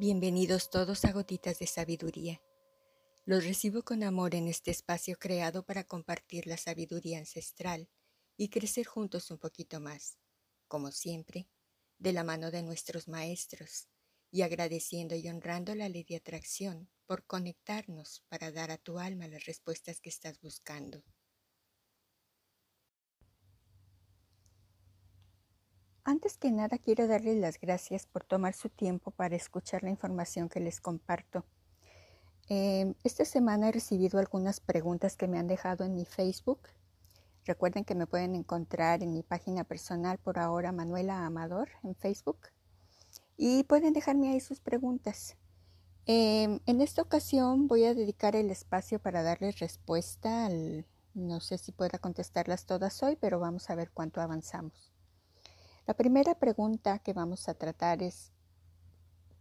Bienvenidos 0.00 0.70
todos 0.70 1.04
a 1.04 1.12
Gotitas 1.12 1.58
de 1.58 1.66
Sabiduría. 1.66 2.40
Los 3.26 3.44
recibo 3.44 3.82
con 3.82 4.02
amor 4.02 4.34
en 4.34 4.48
este 4.48 4.70
espacio 4.70 5.18
creado 5.18 5.66
para 5.66 5.84
compartir 5.84 6.46
la 6.46 6.56
sabiduría 6.56 7.18
ancestral 7.18 7.86
y 8.38 8.48
crecer 8.48 8.86
juntos 8.86 9.30
un 9.30 9.36
poquito 9.36 9.78
más, 9.78 10.16
como 10.68 10.90
siempre, 10.90 11.50
de 11.98 12.14
la 12.14 12.24
mano 12.24 12.50
de 12.50 12.62
nuestros 12.62 13.08
maestros 13.08 13.88
y 14.30 14.40
agradeciendo 14.40 15.16
y 15.16 15.28
honrando 15.28 15.74
la 15.74 15.90
ley 15.90 16.04
de 16.04 16.16
atracción 16.16 16.88
por 17.04 17.26
conectarnos 17.26 18.24
para 18.30 18.50
dar 18.50 18.70
a 18.70 18.78
tu 18.78 18.98
alma 18.98 19.28
las 19.28 19.44
respuestas 19.44 20.00
que 20.00 20.08
estás 20.08 20.40
buscando. 20.40 21.04
Antes 26.10 26.36
que 26.36 26.50
nada 26.50 26.76
quiero 26.76 27.06
darles 27.06 27.38
las 27.38 27.60
gracias 27.60 28.04
por 28.04 28.24
tomar 28.24 28.52
su 28.52 28.68
tiempo 28.68 29.12
para 29.12 29.36
escuchar 29.36 29.84
la 29.84 29.90
información 29.90 30.48
que 30.48 30.58
les 30.58 30.80
comparto. 30.80 31.44
Em, 32.48 32.94
esta 33.04 33.24
semana 33.24 33.68
he 33.68 33.70
recibido 33.70 34.18
algunas 34.18 34.58
preguntas 34.58 35.16
que 35.16 35.28
me 35.28 35.38
han 35.38 35.46
dejado 35.46 35.84
en 35.84 35.94
mi 35.94 36.04
Facebook. 36.04 36.62
Recuerden 37.44 37.84
que 37.84 37.94
me 37.94 38.08
pueden 38.08 38.34
encontrar 38.34 39.04
en 39.04 39.12
mi 39.12 39.22
página 39.22 39.62
personal 39.62 40.18
por 40.18 40.40
ahora 40.40 40.72
Manuela 40.72 41.24
Amador 41.24 41.68
en 41.84 41.94
Facebook 41.94 42.40
y 43.36 43.62
pueden 43.62 43.92
dejarme 43.92 44.32
ahí 44.32 44.40
sus 44.40 44.58
preguntas. 44.58 45.36
Em, 46.06 46.58
en 46.66 46.80
esta 46.80 47.02
ocasión 47.02 47.68
voy 47.68 47.84
a 47.84 47.94
dedicar 47.94 48.34
el 48.34 48.50
espacio 48.50 48.98
para 48.98 49.22
darles 49.22 49.60
respuesta. 49.60 50.48
no 51.14 51.38
sé 51.38 51.56
si 51.56 51.70
pueda 51.70 52.00
contestarlas 52.00 52.66
todas 52.66 53.00
hoy, 53.04 53.14
pero 53.14 53.38
vamos 53.38 53.70
a 53.70 53.76
ver 53.76 53.92
cuánto 53.92 54.20
avanzamos. 54.20 54.90
La 55.86 55.94
primera 55.94 56.34
pregunta 56.34 56.98
que 57.00 57.12
vamos 57.12 57.48
a 57.48 57.54
tratar 57.54 58.02
es, 58.02 58.32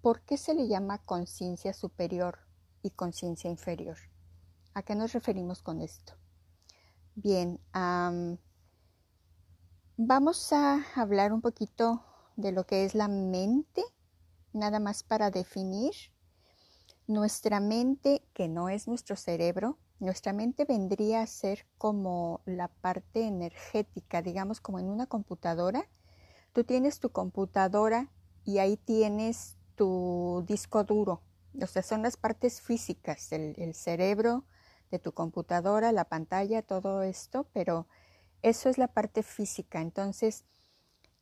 ¿por 0.02 0.22
qué 0.22 0.38
se 0.38 0.54
le 0.54 0.68
llama 0.68 0.98
conciencia 1.00 1.73
superior 1.73 2.40
y 2.81 2.92
conciencia 2.92 3.50
inferior? 3.50 3.98
¿A 4.73 4.81
qué 4.81 4.96
nos 4.96 5.14
referimos 5.14 5.62
con 5.62 5.81
esto? 5.81 6.14
Bien, 7.16 7.59
vamos 9.98 10.54
a 10.54 10.86
hablar 10.96 11.34
un 11.34 11.42
poquito 11.42 12.04
de 12.36 12.52
lo 12.52 12.66
que 12.66 12.86
es 12.86 12.96
la 12.96 13.08
mente, 13.08 13.84
nada 14.53 14.80
más 14.80 15.03
para 15.03 15.30
definir. 15.31 15.94
Nuestra 17.08 17.59
mente, 17.59 18.24
que 18.34 18.48
no 18.48 18.70
es 18.70 18.88
nuestro 18.88 19.16
cerebro, 19.16 19.78
nuestra 20.00 20.31
mente 20.31 20.64
vendría 20.64 21.22
a 21.22 21.28
ser 21.28 21.68
como 21.78 22.42
la 22.46 22.70
parte 22.70 23.28
energética, 23.28 24.22
digamos 24.22 24.62
como 24.62 24.80
en 24.80 24.90
una 24.90 25.08
computadora 25.08 25.90
Tú 26.53 26.64
tienes 26.64 27.00
tu 27.00 27.11
computadora 27.11 28.11
y 28.44 28.58
ahí 28.58 28.78
tienes 28.78 29.58
tu 29.75 30.44
disco 30.47 30.83
duro. 30.83 31.22
O 31.61 31.67
sea, 31.67 31.83
son 31.83 32.02
las 32.02 32.17
partes 32.17 32.61
físicas, 32.61 33.31
el, 33.31 33.73
cerebro 33.73 34.45
de 34.91 35.00
tu 35.00 35.14
computadora, 35.14 35.91
la 35.91 36.06
pantalla, 36.06 36.61
todo 36.61 37.03
esto, 37.03 37.47
pero 37.53 37.88
eso 38.41 38.69
es 38.69 38.78
la 38.78 38.88
parte 38.88 39.23
física. 39.23 39.81
Entonces, 39.81 40.45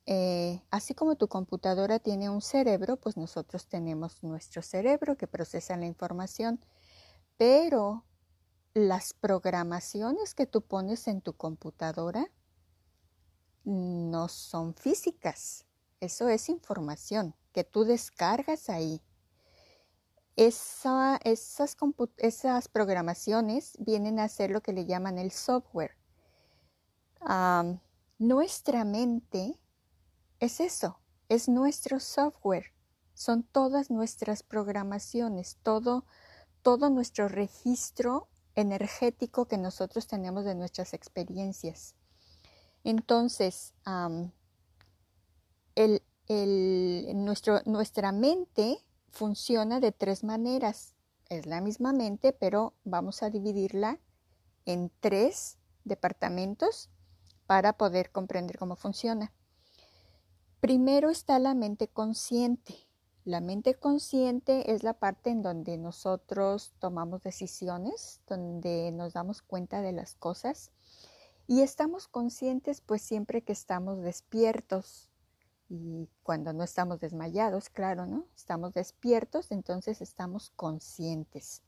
eh, 0.06 0.62
así 0.70 0.94
como 0.94 1.16
tu 1.16 1.28
computadora 1.28 1.98
tiene 1.98 2.30
un 2.30 2.40
cerebro, 2.40 2.96
pues 2.96 3.16
nosotros 3.16 3.68
tenemos 3.68 4.22
nuestro 4.22 4.62
cerebro 4.62 5.16
que 5.16 5.26
procesa 5.26 5.76
la 5.76 5.86
información, 5.86 6.60
pero 7.36 8.04
las 8.74 9.12
programaciones 9.12 10.34
que 10.34 10.46
tú 10.46 10.62
pones 10.62 11.08
en 11.08 11.20
tu 11.20 11.34
computadora 11.34 12.30
no 13.68 14.28
son 14.28 14.74
físicas. 14.74 15.66
Eso 16.00 16.28
es 16.28 16.48
información 16.48 17.34
que 17.52 17.64
tú 17.64 17.84
descargas 17.84 18.70
ahí. 18.70 19.02
esas, 20.36 21.76
programaciones 22.72 23.76
vienen 23.78 24.20
a 24.20 24.28
ser 24.28 24.50
lo 24.50 24.62
que 24.62 24.72
le 24.72 24.86
llaman 24.86 25.18
el 25.18 25.32
software. 25.32 25.96
nuestra 28.18 28.84
mente 28.84 29.60
es 30.40 30.60
eso, 30.60 31.00
es 31.28 31.48
nuestro 31.48 32.00
software. 32.00 32.72
Son 33.12 33.42
todas 33.42 33.90
nuestras 33.90 34.42
programaciones, 34.42 35.58
todo, 35.62 36.06
todo 36.62 36.88
nuestro 36.88 37.28
registro 37.28 38.28
energético 38.54 39.46
que 39.46 39.58
nosotros 39.58 40.06
tenemos 40.06 40.44
de 40.44 40.54
nuestras 40.54 40.94
experiencias. 40.94 41.97
Entonces, 42.88 43.74
nuestra 47.66 48.12
mente 48.12 48.78
funciona 49.10 49.78
de 49.78 49.92
tres 49.92 50.24
maneras. 50.24 50.94
Es 51.28 51.44
la 51.44 51.60
misma 51.60 51.92
mente, 51.92 52.32
pero 52.32 52.72
vamos 52.84 53.22
a 53.22 53.28
dividirla 53.28 54.00
en 54.64 54.90
tres 55.00 55.58
departamentos 55.84 56.88
para 57.46 57.74
poder 57.74 58.10
comprender 58.10 58.56
cómo 58.56 58.74
funciona. 58.74 59.34
Primero 60.60 61.10
está 61.10 61.38
la 61.38 61.52
mente 61.52 61.88
consciente. 61.88 62.74
La 63.26 63.42
mente 63.42 63.74
consciente 63.74 64.72
es 64.72 64.82
la 64.82 64.94
parte 64.94 65.28
en 65.28 65.42
donde 65.42 65.76
nosotros 65.76 66.72
tomamos 66.78 67.22
decisiones, 67.22 68.22
donde 68.26 68.92
nos 68.92 69.12
damos 69.12 69.42
cuenta 69.42 69.82
de 69.82 69.92
las 69.92 70.14
cosas 70.14 70.72
y 71.48 71.62
estamos 71.62 72.06
conscientes 72.06 72.82
pues 72.82 73.00
siempre 73.02 73.42
que 73.42 73.52
estamos 73.52 74.02
despiertos 74.02 75.08
y 75.70 76.08
cuando 76.22 76.52
no 76.52 76.62
estamos 76.62 77.00
desmayados, 77.00 77.70
claro, 77.70 78.06
¿no? 78.06 78.26
Estamos 78.36 78.74
despiertos, 78.74 79.50
entonces 79.50 80.00
estamos 80.02 80.50
conscientes. 80.50 81.62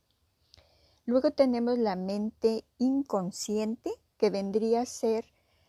Luego 1.07 1.33
tenemos 1.33 1.79
la 1.79 1.97
mente 1.97 2.65
inconsciente, 2.79 3.91
que 4.19 4.31
vendría 4.31 4.83
a 4.83 4.87
ser 4.87 5.25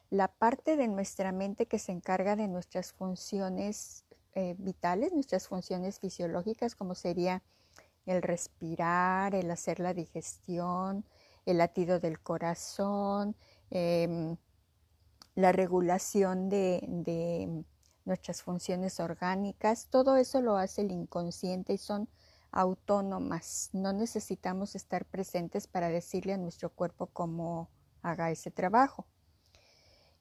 la 0.09 0.28
parte 0.28 0.75
de 0.75 0.89
nuestra 0.89 1.31
mente 1.31 1.66
que 1.66 1.79
se 1.79 1.93
encarga 1.93 2.35
de 2.35 2.49
nuestras 2.49 2.91
funciones 2.91 4.03
eh, 4.33 4.55
vitales, 4.57 5.13
nuestras 5.13 5.47
funciones 5.47 5.99
fisiológicas, 5.99 6.75
como 6.75 6.95
sería 6.95 7.41
el 8.05 8.22
respirar, 8.22 9.35
el 9.35 9.49
hacer 9.51 9.79
la 9.79 9.93
digestión, 9.93 11.05
el 11.45 11.57
latido 11.57 11.99
del 11.99 12.19
corazón, 12.19 13.35
Em, 13.71 14.35
la 15.35 15.53
regulación 15.53 16.49
de, 16.49 17.63
nuestras 18.03 18.41
funciones 18.41 18.99
orgánicas, 18.99 19.87
todo 19.89 20.17
eso 20.17 20.41
lo 20.41 20.57
hace 20.57 20.81
el 20.81 20.91
inconsciente 20.91 21.73
y 21.73 21.77
son 21.77 22.09
autónomas. 22.51 23.69
No 23.71 23.93
necesitamos 23.93 24.75
estar 24.75 25.05
presentes 25.05 25.67
para 25.67 25.87
decirle 25.87 26.33
a 26.33 26.37
nuestro 26.37 26.69
cuerpo 26.69 27.07
cómo 27.07 27.69
haga 28.01 28.29
ese 28.29 28.51
trabajo. 28.51 29.05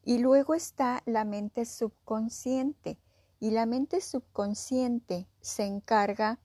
Y 0.04 0.18
luego 0.18 0.54
está 0.54 1.02
la 1.06 1.24
mente 1.24 1.64
subconsciente. 1.64 2.98
Y 3.40 3.50
la 3.50 3.66
mente 3.66 4.00
subconsciente 4.00 5.26
se 5.40 5.64
encarga 5.64 6.38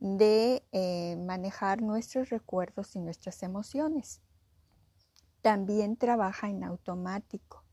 de 0.00 0.64
eh, 0.72 1.16
manejar 1.16 1.82
nuestros 1.82 2.30
recuerdos 2.30 2.96
y 2.96 3.00
nuestras 3.00 3.42
emociones 3.42 4.22
también 5.42 5.96
trabaja 5.96 6.48
en 6.48 6.64
automático. 6.64 7.64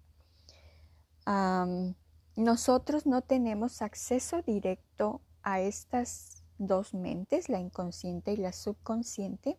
nosotros 2.35 3.05
no 3.05 3.21
tenemos 3.21 3.81
acceso 3.81 4.41
directo 4.41 5.21
a 5.43 5.59
estas 5.59 6.43
dos 6.57 6.93
mentes, 6.93 7.49
la 7.49 7.59
inconsciente 7.59 8.33
y 8.33 8.37
la 8.37 8.53
subconsciente. 8.53 9.57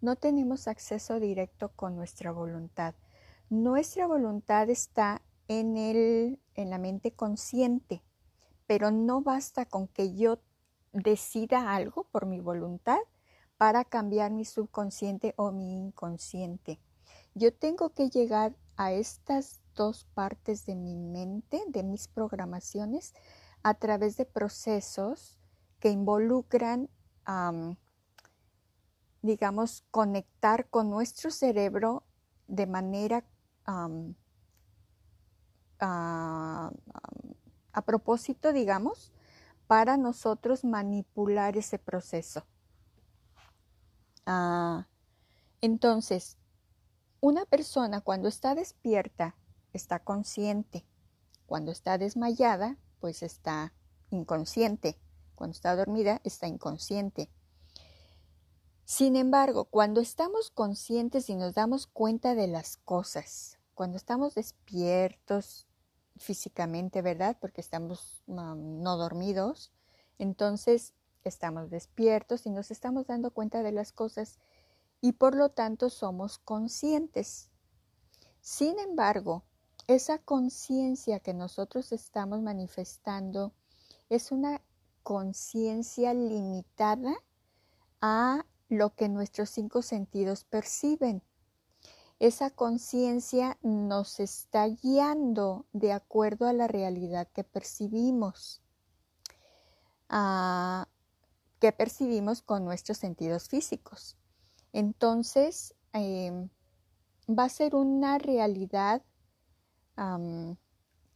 No 0.00 0.16
tenemos 0.16 0.68
acceso 0.68 1.18
directo 1.20 1.70
con 1.70 1.96
nuestra 1.96 2.30
voluntad. 2.32 2.94
Nuestra 3.50 4.06
voluntad 4.06 4.68
está 4.70 5.22
en, 5.48 5.76
el, 5.76 6.38
en 6.54 6.70
la 6.70 6.78
mente 6.78 7.12
consciente, 7.12 8.02
pero 8.66 8.90
no 8.90 9.22
basta 9.22 9.64
con 9.64 9.88
que 9.88 10.14
yo 10.14 10.38
decida 10.92 11.74
algo 11.74 12.04
por 12.04 12.26
mi 12.26 12.40
voluntad 12.40 12.98
para 13.56 13.84
cambiar 13.84 14.30
mi 14.30 14.44
subconsciente 14.44 15.34
o 15.36 15.50
mi 15.50 15.72
inconsciente. 15.72 16.78
Yo 17.38 17.54
tengo 17.54 17.90
que 17.90 18.10
llegar 18.10 18.56
a 18.76 18.90
estas 18.90 19.60
dos 19.76 20.06
partes 20.12 20.66
de 20.66 20.74
mi 20.74 20.96
mente, 20.96 21.62
de 21.68 21.84
mis 21.84 22.08
programaciones, 22.08 23.14
a 23.62 23.74
través 23.74 24.16
de 24.16 24.24
procesos 24.24 25.38
que 25.78 25.90
involucran, 25.90 26.90
digamos, 29.22 29.84
conectar 29.92 30.68
con 30.68 30.90
nuestro 30.90 31.30
cerebro 31.30 32.02
de 32.48 32.66
manera 32.66 33.24
a, 35.78 36.72
propósito, 37.86 38.52
digamos, 38.52 39.12
para 39.68 39.96
nosotros 39.96 40.64
manipular 40.64 41.56
ese 41.56 41.78
proceso. 41.78 42.44
Ah, 44.26 44.88
entonces, 45.60 46.36
una 47.20 47.44
persona 47.44 48.00
cuando 48.00 48.28
está 48.28 48.54
despierta 48.54 49.34
está 49.72 49.98
consciente, 49.98 50.84
cuando 51.46 51.72
está 51.72 51.98
desmayada 51.98 52.76
pues 53.00 53.22
está 53.22 53.72
inconsciente, 54.10 54.98
cuando 55.34 55.54
está 55.54 55.76
dormida, 55.76 56.20
está 56.24 56.46
inconsciente. 56.46 57.30
Sin 58.84 59.16
embargo, 59.16 59.66
cuando 59.66 60.00
estamos 60.00 60.50
conscientes 60.50 61.28
y 61.28 61.36
nos 61.36 61.54
damos 61.54 61.86
cuenta 61.86 62.34
de 62.34 62.46
las 62.46 62.78
cosas, 62.78 63.58
cuando 63.74 63.96
estamos 63.96 64.34
despiertos 64.34 65.66
físicamente, 66.16 67.02
¿verdad? 67.02 67.36
Porque 67.40 67.60
estamos 67.60 68.22
no 68.26 68.96
dormidos, 68.96 69.72
entonces 70.18 70.94
estamos 71.22 71.70
despiertos 71.70 72.46
y 72.46 72.50
nos 72.50 72.70
estamos 72.70 73.06
dando 73.06 73.30
cuenta 73.30 73.62
de 73.62 73.72
las 73.72 73.92
cosas 73.92 74.38
y 75.00 75.12
por 75.12 75.34
lo 75.34 75.50
tanto 75.50 75.90
somos 75.90 76.38
conscientes. 76.38 77.50
Sin 78.40 78.78
embargo, 78.78 79.44
esa 79.86 80.18
conciencia 80.18 81.20
que 81.20 81.34
nosotros 81.34 81.92
estamos 81.92 82.42
manifestando 82.42 83.54
es 84.08 84.32
una 84.32 84.62
conciencia 85.02 86.12
limitada 86.14 87.14
a 88.00 88.44
lo 88.68 88.94
que 88.94 89.08
nuestros 89.08 89.50
cinco 89.50 89.82
sentidos 89.82 90.44
perciben. 90.44 91.22
Esa 92.18 92.50
conciencia 92.50 93.58
nos 93.62 94.20
está 94.20 94.66
guiando 94.66 95.66
de 95.72 95.92
acuerdo 95.92 96.46
a 96.46 96.52
la 96.52 96.66
realidad 96.66 97.28
que 97.32 97.44
percibimos, 97.44 98.60
que 100.08 101.72
percibimos 101.72 102.42
con 102.42 102.64
nuestros 102.64 102.98
sentidos 102.98 103.48
físicos. 103.48 104.16
Entonces, 104.72 105.74
em, 105.92 106.48
va 107.28 107.44
a 107.44 107.48
ser 107.48 107.74
una 107.74 108.18
realidad 108.18 109.02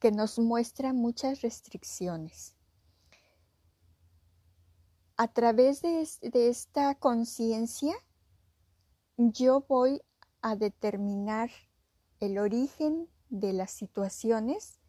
que 0.00 0.10
nos 0.10 0.40
muestra 0.40 0.92
muchas 0.92 1.40
restricciones 1.40 2.56
a 5.22 5.28
través 5.28 5.82
de, 5.82 6.02
esta 6.48 6.96
conciencia, 6.96 7.94
yo 9.16 9.64
voy 9.68 10.02
a 10.40 10.56
determinar 10.56 11.48
el 12.18 12.38
origen 12.38 13.08
de 13.28 13.52
las 13.52 13.70
situaciones 13.70 14.80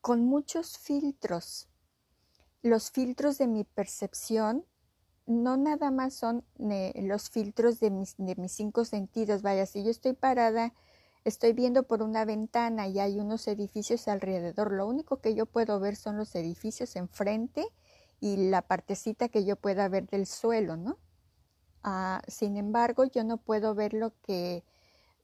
con 0.00 0.24
muchos 0.24 0.78
filtros. 0.78 1.68
Los 2.62 2.92
filtros 2.92 3.38
de 3.38 3.48
mi 3.48 3.64
percepción 3.64 4.64
no 5.28 5.58
nada 5.58 5.90
más 5.90 6.14
son 6.14 6.42
eh, 6.58 6.92
los 7.02 7.28
filtros 7.28 7.80
de 7.80 7.90
mis, 7.90 8.14
de 8.16 8.34
mis 8.36 8.52
cinco 8.52 8.84
sentidos. 8.86 9.42
Vaya, 9.42 9.66
si 9.66 9.84
yo 9.84 9.90
estoy 9.90 10.14
parada, 10.14 10.72
estoy 11.24 11.52
viendo 11.52 11.82
por 11.82 12.02
una 12.02 12.24
ventana 12.24 12.88
y 12.88 12.98
hay 12.98 13.20
unos 13.20 13.46
edificios 13.46 14.08
alrededor, 14.08 14.72
lo 14.72 14.86
único 14.86 15.18
que 15.20 15.34
yo 15.34 15.44
puedo 15.44 15.78
ver 15.80 15.96
son 15.96 16.16
los 16.16 16.34
edificios 16.34 16.96
enfrente 16.96 17.66
y 18.20 18.48
la 18.48 18.62
partecita 18.62 19.28
que 19.28 19.44
yo 19.44 19.56
pueda 19.56 19.88
ver 19.88 20.08
del 20.08 20.26
suelo, 20.26 20.76
¿no? 20.76 20.96
Ah, 21.82 22.22
sin 22.26 22.56
embargo, 22.56 23.04
yo 23.04 23.22
no 23.22 23.36
puedo 23.36 23.74
ver 23.74 23.92
lo 23.92 24.12
que, 24.22 24.64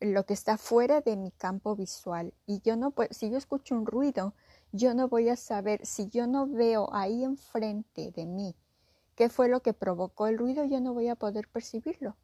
lo 0.00 0.26
que 0.26 0.34
está 0.34 0.58
fuera 0.58 1.00
de 1.00 1.16
mi 1.16 1.30
campo 1.30 1.74
visual. 1.76 2.34
Y 2.46 2.60
yo 2.60 2.76
no 2.76 2.90
puedo, 2.90 3.12
si 3.12 3.30
yo 3.30 3.38
escucho 3.38 3.74
un 3.74 3.86
ruido, 3.86 4.34
yo 4.72 4.94
no 4.94 5.08
voy 5.08 5.30
a 5.30 5.36
saber, 5.36 5.84
si 5.86 6.08
yo 6.08 6.26
no 6.26 6.46
veo 6.46 6.90
ahí 6.92 7.24
enfrente 7.24 8.12
de 8.12 8.26
mí 8.26 8.54
qué 9.14 9.28
fue 9.28 9.48
lo 9.48 9.60
que 9.60 9.72
provocó 9.72 10.26
el 10.26 10.38
ruido, 10.38 10.64
yo 10.64 10.80
no 10.80 10.94
voy 10.94 11.08
a 11.08 11.16
poder 11.16 11.48
percibirlo. 11.48 12.16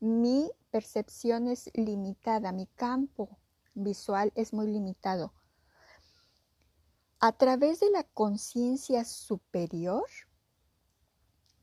Mi 0.00 0.50
percepción 0.70 1.48
es 1.48 1.70
limitada, 1.74 2.52
mi 2.52 2.66
campo 2.66 3.38
visual 3.74 4.32
es 4.34 4.52
muy 4.52 4.66
limitado. 4.66 5.32
A 7.20 7.32
través 7.32 7.78
de 7.78 7.90
la 7.90 8.02
conciencia 8.02 9.04
superior, 9.04 10.06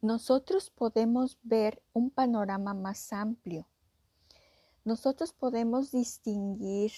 nosotros 0.02 0.70
podemos 0.70 1.38
ver 1.44 1.84
un 1.92 2.10
panorama 2.10 2.74
más 2.74 3.12
amplio. 3.12 3.68
Nosotros 4.86 5.34
podemos 5.34 5.92
distinguir, 5.92 6.94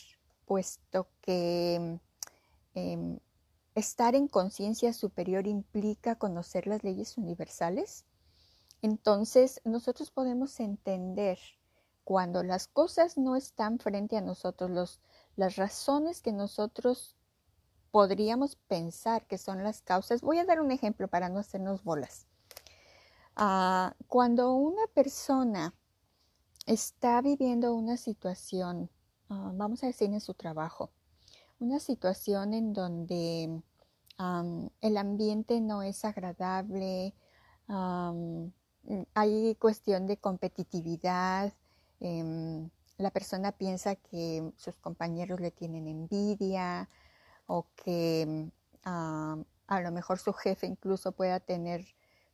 puesto 0.45 1.07
que 1.22 2.00
em, 2.75 3.19
estar 3.75 4.15
en 4.15 4.27
conciencia 4.27 4.94
superior 4.94 5.47
implica 5.47 6.15
conocer 6.15 6.68
las 6.68 6.83
leyes 6.83 7.18
universales, 7.18 8.06
entonces 8.81 9.62
nosotros 9.63 10.12
podemos 10.12 10.59
entender 10.59 11.38
cuando 12.03 12.44
las 12.44 12.68
cosas 12.68 13.18
no 13.18 13.35
están 13.35 13.79
frente 13.79 14.18
a 14.18 14.21
nosotros, 14.21 15.00
las 15.35 15.56
razones 15.56 16.21
que 16.21 16.33
nosotros 16.33 17.15
podríamos 17.91 18.56
pensar 18.56 19.27
que 19.27 19.38
son 19.38 19.63
las 19.63 19.81
causas. 19.81 20.21
Voy 20.21 20.39
a 20.39 20.45
dar 20.45 20.62
un 20.62 20.71
ejemplo 20.71 21.07
para 21.07 21.29
no 21.29 21.39
hacernos 21.39 21.83
bolas. 21.83 22.25
Ah, 23.35 23.95
cuando 24.07 24.53
una 24.53 24.88
persona 24.94 25.74
está 26.65 27.21
viviendo 27.21 27.74
una 27.75 27.97
situación, 27.97 28.89
ah, 29.29 29.51
vamos 29.53 29.83
a 29.83 29.88
decir 29.88 30.12
en 30.12 30.21
su 30.21 30.33
trabajo, 30.33 30.91
una 31.62 31.80
situación 31.80 32.54
en 32.54 32.74
donde 32.74 33.62
el 34.81 34.98
ambiente 34.98 35.62
no 35.62 35.84
es 35.84 36.04
agradable, 36.06 37.13
hay 39.13 39.56
cuestión 39.56 40.08
de 40.08 40.18
competitividad, 40.18 41.54
em, 42.00 42.69
la 42.98 43.12
persona 43.12 43.52
piensa 43.52 43.96
que 43.96 44.52
sus 44.58 44.75
compañeros 44.78 45.40
le 45.40 45.52
tienen 45.52 45.88
envidia, 45.88 46.90
o 47.48 47.68
que 47.75 48.52
a 48.84 49.81
lo 49.81 49.92
mejor 49.92 50.19
su 50.19 50.34
jefe 50.34 50.68
incluso 50.68 51.12
pueda 51.12 51.40
tener 51.40 51.86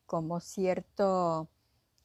como 0.05 0.39
cierto 0.39 1.49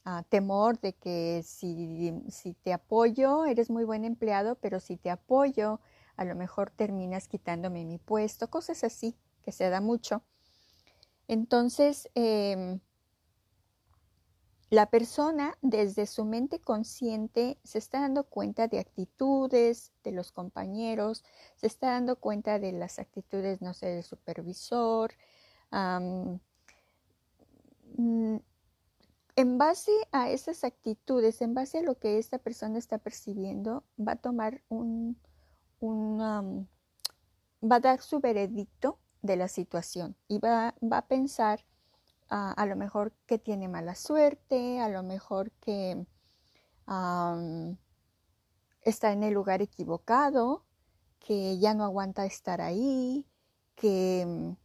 ah, 0.04 0.24
temor 0.28 0.80
de 0.80 0.94
que 0.94 1.42
si, 1.44 2.12
si 2.28 2.54
te 2.54 2.72
apoyo, 2.72 3.44
eres 3.44 3.70
muy 3.70 3.84
buen 3.84 4.04
empleado, 4.04 4.56
pero 4.56 4.80
si 4.80 4.96
te 4.96 5.10
apoyo, 5.10 5.80
a 6.16 6.24
lo 6.24 6.34
mejor 6.34 6.70
terminas 6.70 7.28
quitándome 7.28 7.84
mi 7.84 7.98
puesto, 7.98 8.50
cosas 8.50 8.84
así 8.84 9.16
que 9.42 9.52
se 9.52 9.68
da 9.70 9.80
mucho. 9.80 10.22
Entonces, 11.28 12.08
em, 12.14 12.80
la 14.70 14.86
persona 14.86 15.58
desde 15.60 16.06
su 16.06 16.24
mente 16.24 16.58
consciente 16.58 17.58
se 17.62 17.78
está 17.78 18.00
dando 18.00 18.24
cuenta 18.24 18.68
de 18.68 18.78
actitudes 18.78 19.92
de 20.02 20.12
los 20.12 20.32
compañeros, 20.32 21.24
se 21.56 21.66
está 21.66 21.90
dando 21.90 22.16
cuenta 22.16 22.58
de 22.58 22.72
las 22.72 22.98
actitudes, 22.98 23.60
no 23.60 23.74
sé, 23.74 23.88
del 23.88 24.02
supervisor. 24.02 25.12
Mm, 27.96 28.36
en 29.36 29.58
base 29.58 29.92
a 30.12 30.30
esas 30.30 30.64
actitudes, 30.64 31.40
en 31.42 31.54
base 31.54 31.78
a 31.78 31.82
lo 31.82 31.98
que 31.98 32.18
esta 32.18 32.38
persona 32.38 32.78
está 32.78 32.98
percibiendo, 32.98 33.84
va 33.98 34.12
a 34.12 34.16
tomar 34.16 34.62
un, 34.68 35.18
va 35.82 37.76
a 37.76 37.80
dar 37.80 38.00
su 38.00 38.20
veredicto 38.20 38.98
de 39.22 39.36
la 39.36 39.48
situación 39.48 40.16
y 40.28 40.38
va, 40.38 40.74
va 40.82 40.98
a 40.98 41.06
pensar 41.06 41.64
a 42.28 42.64
lo 42.64 42.76
mejor 42.76 43.12
que 43.26 43.38
tiene 43.38 43.68
mala 43.68 43.94
suerte, 43.94 44.80
a 44.80 44.88
lo 44.88 45.02
mejor 45.02 45.50
que 45.60 46.06
está 48.80 49.12
en 49.12 49.22
el 49.22 49.34
lugar 49.34 49.60
equivocado, 49.60 50.64
que 51.18 51.58
ya 51.58 51.74
no 51.74 51.84
aguanta 51.84 52.24
estar 52.24 52.62
ahí, 52.62 53.26
que, 53.74 54.56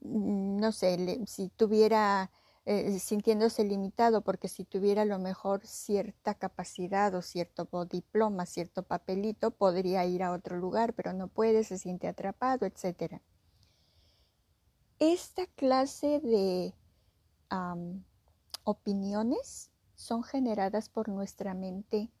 no 0.00 0.72
sé, 0.72 1.20
si 1.26 1.50
tuviera, 1.50 2.30
eh, 2.66 2.98
sintiéndose 2.98 3.64
limitado, 3.64 4.22
porque 4.22 4.48
si 4.48 4.64
tuviera 4.64 5.02
a 5.02 5.06
lo 5.06 5.18
mejor 5.18 5.66
cierta 5.66 6.34
capacidad 6.34 7.14
o 7.14 7.22
cierto 7.22 7.66
diploma, 7.86 8.46
cierto 8.46 8.82
papelito, 8.82 9.50
podría 9.50 10.04
ir 10.04 10.22
a 10.22 10.32
otro 10.32 10.56
lugar, 10.56 10.94
pero 10.94 11.12
no 11.12 11.28
puede, 11.28 11.64
se 11.64 11.78
siente 11.78 12.06
atrapado, 12.06 12.66
etcétera. 12.66 13.22
Esta 14.98 15.46
clase 15.46 16.20
de 16.20 16.74
opiniones 18.64 19.70
son 19.94 20.22
generadas 20.22 20.88
por 20.88 21.08
nuestra 21.08 21.54
mente 21.54 22.12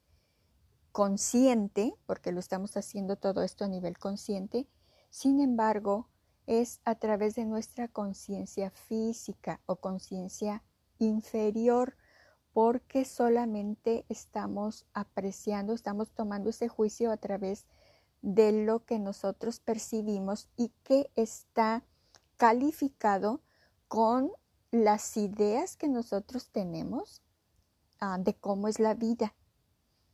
consciente, 0.92 1.94
porque 2.06 2.32
lo 2.32 2.40
estamos 2.40 2.76
haciendo 2.76 3.16
todo 3.16 3.42
esto 3.42 3.64
a 3.64 3.68
nivel 3.68 3.98
consciente, 3.98 4.68
sin 5.10 5.40
embargo, 5.40 6.09
es 6.50 6.80
a 6.84 6.96
través 6.96 7.36
de 7.36 7.44
nuestra 7.44 7.86
conciencia 7.86 8.70
física 8.70 9.60
o 9.66 9.76
conciencia 9.76 10.64
inferior, 10.98 11.96
porque 12.52 13.04
solamente 13.04 14.04
estamos 14.08 14.84
apreciando, 14.92 15.72
estamos 15.72 16.10
tomando 16.10 16.50
ese 16.50 16.66
juicio 16.66 17.12
a 17.12 17.18
través 17.18 17.66
de 18.20 18.50
lo 18.64 18.84
que 18.84 18.98
nosotros 18.98 19.60
percibimos 19.60 20.48
y 20.56 20.72
que 20.82 21.12
está 21.14 21.84
calificado 22.36 23.40
con 23.86 24.32
las 24.72 25.16
ideas 25.16 25.76
que 25.76 25.88
nosotros 25.88 26.50
tenemos 26.50 27.22
ah, 28.00 28.18
de 28.18 28.34
cómo 28.34 28.66
es 28.66 28.80
la 28.80 28.94
vida, 28.94 29.36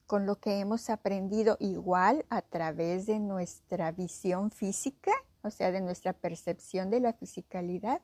con 0.06 0.26
lo 0.26 0.38
que 0.38 0.60
hemos 0.60 0.90
aprendido 0.90 1.56
igual 1.60 2.26
a 2.28 2.42
través 2.42 3.06
de 3.06 3.20
nuestra 3.20 3.90
visión 3.90 4.50
física, 4.50 5.12
o 5.46 5.50
sea, 5.50 5.70
de 5.70 5.80
nuestra 5.80 6.12
percepción 6.12 6.90
de 6.90 7.00
la 7.00 7.12
fisicalidad, 7.12 8.00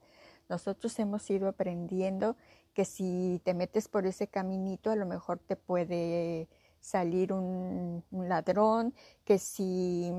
nosotros 0.49 0.99
hemos 0.99 1.29
ido 1.31 1.49
aprendiendo 1.49 2.37
que 2.75 2.85
si 2.85 3.41
te 3.45 3.55
metes 3.55 3.89
por 3.89 4.07
ese 4.07 4.29
caminito, 4.29 4.91
a 4.91 4.97
lo 4.97 5.07
mejor 5.07 5.39
te 5.39 5.57
puede 5.57 6.49
salir 6.81 7.33
un, 7.33 8.05
ladrón, 8.11 8.95
que 9.25 9.39
si 9.39 10.13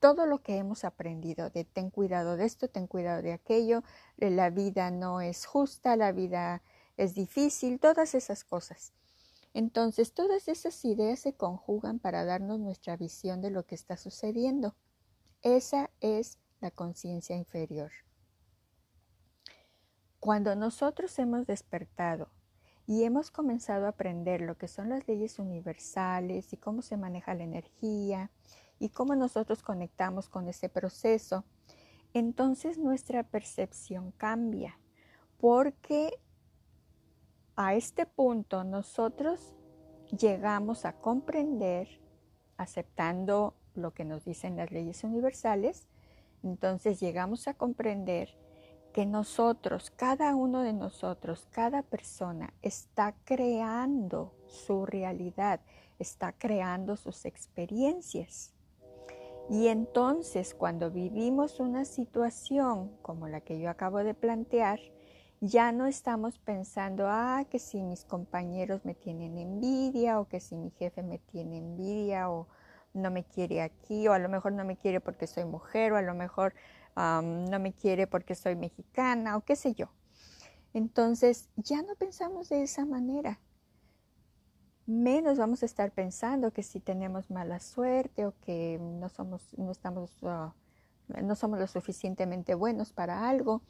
todo 0.00 0.26
lo 0.26 0.42
que 0.42 0.58
hemos 0.58 0.84
aprendido 0.84 1.50
de 1.50 1.64
ten 1.64 1.90
cuidado 1.90 2.36
de 2.36 2.44
esto, 2.44 2.68
ten 2.68 2.86
cuidado 2.86 3.22
de 3.22 3.32
aquello, 3.32 3.82
la 4.18 4.50
vida 4.50 4.90
no 4.90 5.20
es 5.20 5.46
justa, 5.46 5.96
la 5.96 6.12
vida 6.12 6.62
es 6.96 7.14
difícil, 7.14 7.80
todas 7.80 8.14
esas 8.14 8.44
cosas. 8.44 8.92
Entonces, 9.54 10.12
todas 10.12 10.48
esas 10.48 10.84
ideas 10.84 11.20
se 11.20 11.32
conjugan 11.32 12.00
para 12.00 12.24
darnos 12.24 12.58
nuestra 12.58 12.96
visión 12.96 13.40
de 13.40 13.50
lo 13.50 13.64
que 13.64 13.76
está 13.76 13.96
sucediendo. 13.96 14.74
Esa 15.44 15.90
es 16.00 16.38
la 16.62 16.70
conciencia 16.70 17.36
inferior. 17.36 17.92
Cuando 20.18 20.56
nosotros 20.56 21.18
hemos 21.18 21.46
despertado 21.46 22.30
y 22.86 23.04
hemos 23.04 23.30
comenzado 23.30 23.84
a 23.84 23.90
aprender 23.90 24.40
lo 24.40 24.56
que 24.56 24.68
son 24.68 24.88
las 24.88 25.06
leyes 25.06 25.38
universales 25.38 26.54
y 26.54 26.56
cómo 26.56 26.80
se 26.80 26.96
maneja 26.96 27.34
la 27.34 27.44
energía 27.44 28.30
y 28.78 28.88
cómo 28.88 29.16
nosotros 29.16 29.62
conectamos 29.62 30.30
con 30.30 30.48
ese 30.48 30.70
proceso, 30.70 31.44
entonces 32.14 32.78
nuestra 32.78 33.22
percepción 33.22 34.12
cambia 34.12 34.78
porque 35.36 36.18
a 37.54 37.74
este 37.74 38.06
punto 38.06 38.64
nosotros 38.64 39.54
llegamos 40.10 40.86
a 40.86 40.94
comprender, 40.94 42.00
aceptando 42.56 43.54
lo 43.74 43.92
que 43.92 44.04
nos 44.04 44.24
dicen 44.24 44.56
las 44.56 44.70
leyes 44.70 45.04
universales, 45.04 45.86
entonces 46.42 47.00
llegamos 47.00 47.48
a 47.48 47.54
comprender 47.54 48.36
que 48.92 49.06
nosotros, 49.06 49.90
cada 49.90 50.36
uno 50.36 50.62
de 50.62 50.72
nosotros, 50.72 51.48
cada 51.50 51.82
persona 51.82 52.54
está 52.62 53.14
creando 53.24 54.34
su 54.46 54.86
realidad, 54.86 55.60
está 55.98 56.32
creando 56.32 56.96
sus 56.96 57.24
experiencias. 57.24 58.52
Y 59.50 59.66
entonces 59.66 60.54
cuando 60.54 60.90
vivimos 60.90 61.60
una 61.60 61.84
situación 61.84 62.96
como 63.02 63.28
la 63.28 63.40
que 63.40 63.58
yo 63.58 63.68
acabo 63.68 63.98
de 63.98 64.14
plantear, 64.14 64.80
ya 65.40 65.72
no 65.72 65.86
estamos 65.86 66.38
pensando, 66.38 67.06
ah, 67.08 67.44
que 67.50 67.58
si 67.58 67.82
mis 67.82 68.04
compañeros 68.04 68.84
me 68.84 68.94
tienen 68.94 69.36
envidia 69.36 70.20
o 70.20 70.28
que 70.28 70.40
si 70.40 70.56
mi 70.56 70.70
jefe 70.70 71.02
me 71.02 71.18
tiene 71.18 71.58
envidia 71.58 72.30
o 72.30 72.46
no 72.94 73.10
me 73.10 73.24
quiere 73.24 73.60
aquí 73.60 74.08
o 74.08 74.12
a 74.12 74.18
lo 74.18 74.28
mejor 74.28 74.52
no 74.52 74.64
me 74.64 74.76
quiere 74.76 75.00
porque 75.00 75.26
soy 75.26 75.44
mujer 75.44 75.92
o 75.92 75.96
a 75.96 76.02
lo 76.02 76.14
mejor 76.14 76.54
no 76.96 77.58
me 77.58 77.72
quiere 77.72 78.06
porque 78.06 78.34
soy 78.34 78.56
mexicana 78.56 79.36
o 79.36 79.40
qué 79.42 79.56
sé 79.56 79.74
yo. 79.74 79.88
Entonces 80.72 81.50
ya 81.56 81.82
no 81.82 81.94
pensamos 81.96 82.48
de 82.48 82.62
esa 82.62 82.84
manera. 82.84 83.40
Menos 84.86 85.38
vamos 85.38 85.62
a 85.62 85.66
estar 85.66 85.90
pensando 85.90 86.52
que 86.52 86.62
si 86.62 86.80
tenemos 86.80 87.30
mala 87.30 87.58
suerte 87.58 88.26
o 88.26 88.34
que 88.40 88.78
no 88.80 89.08
somos, 89.08 89.42
no 89.58 89.72
estamos, 89.72 90.10
ah, 90.22 90.54
no 91.22 91.34
somos 91.34 91.58
lo 91.58 91.66
suficientemente 91.66 92.54
buenos 92.54 92.92
para 92.92 93.28
algo 93.28 93.62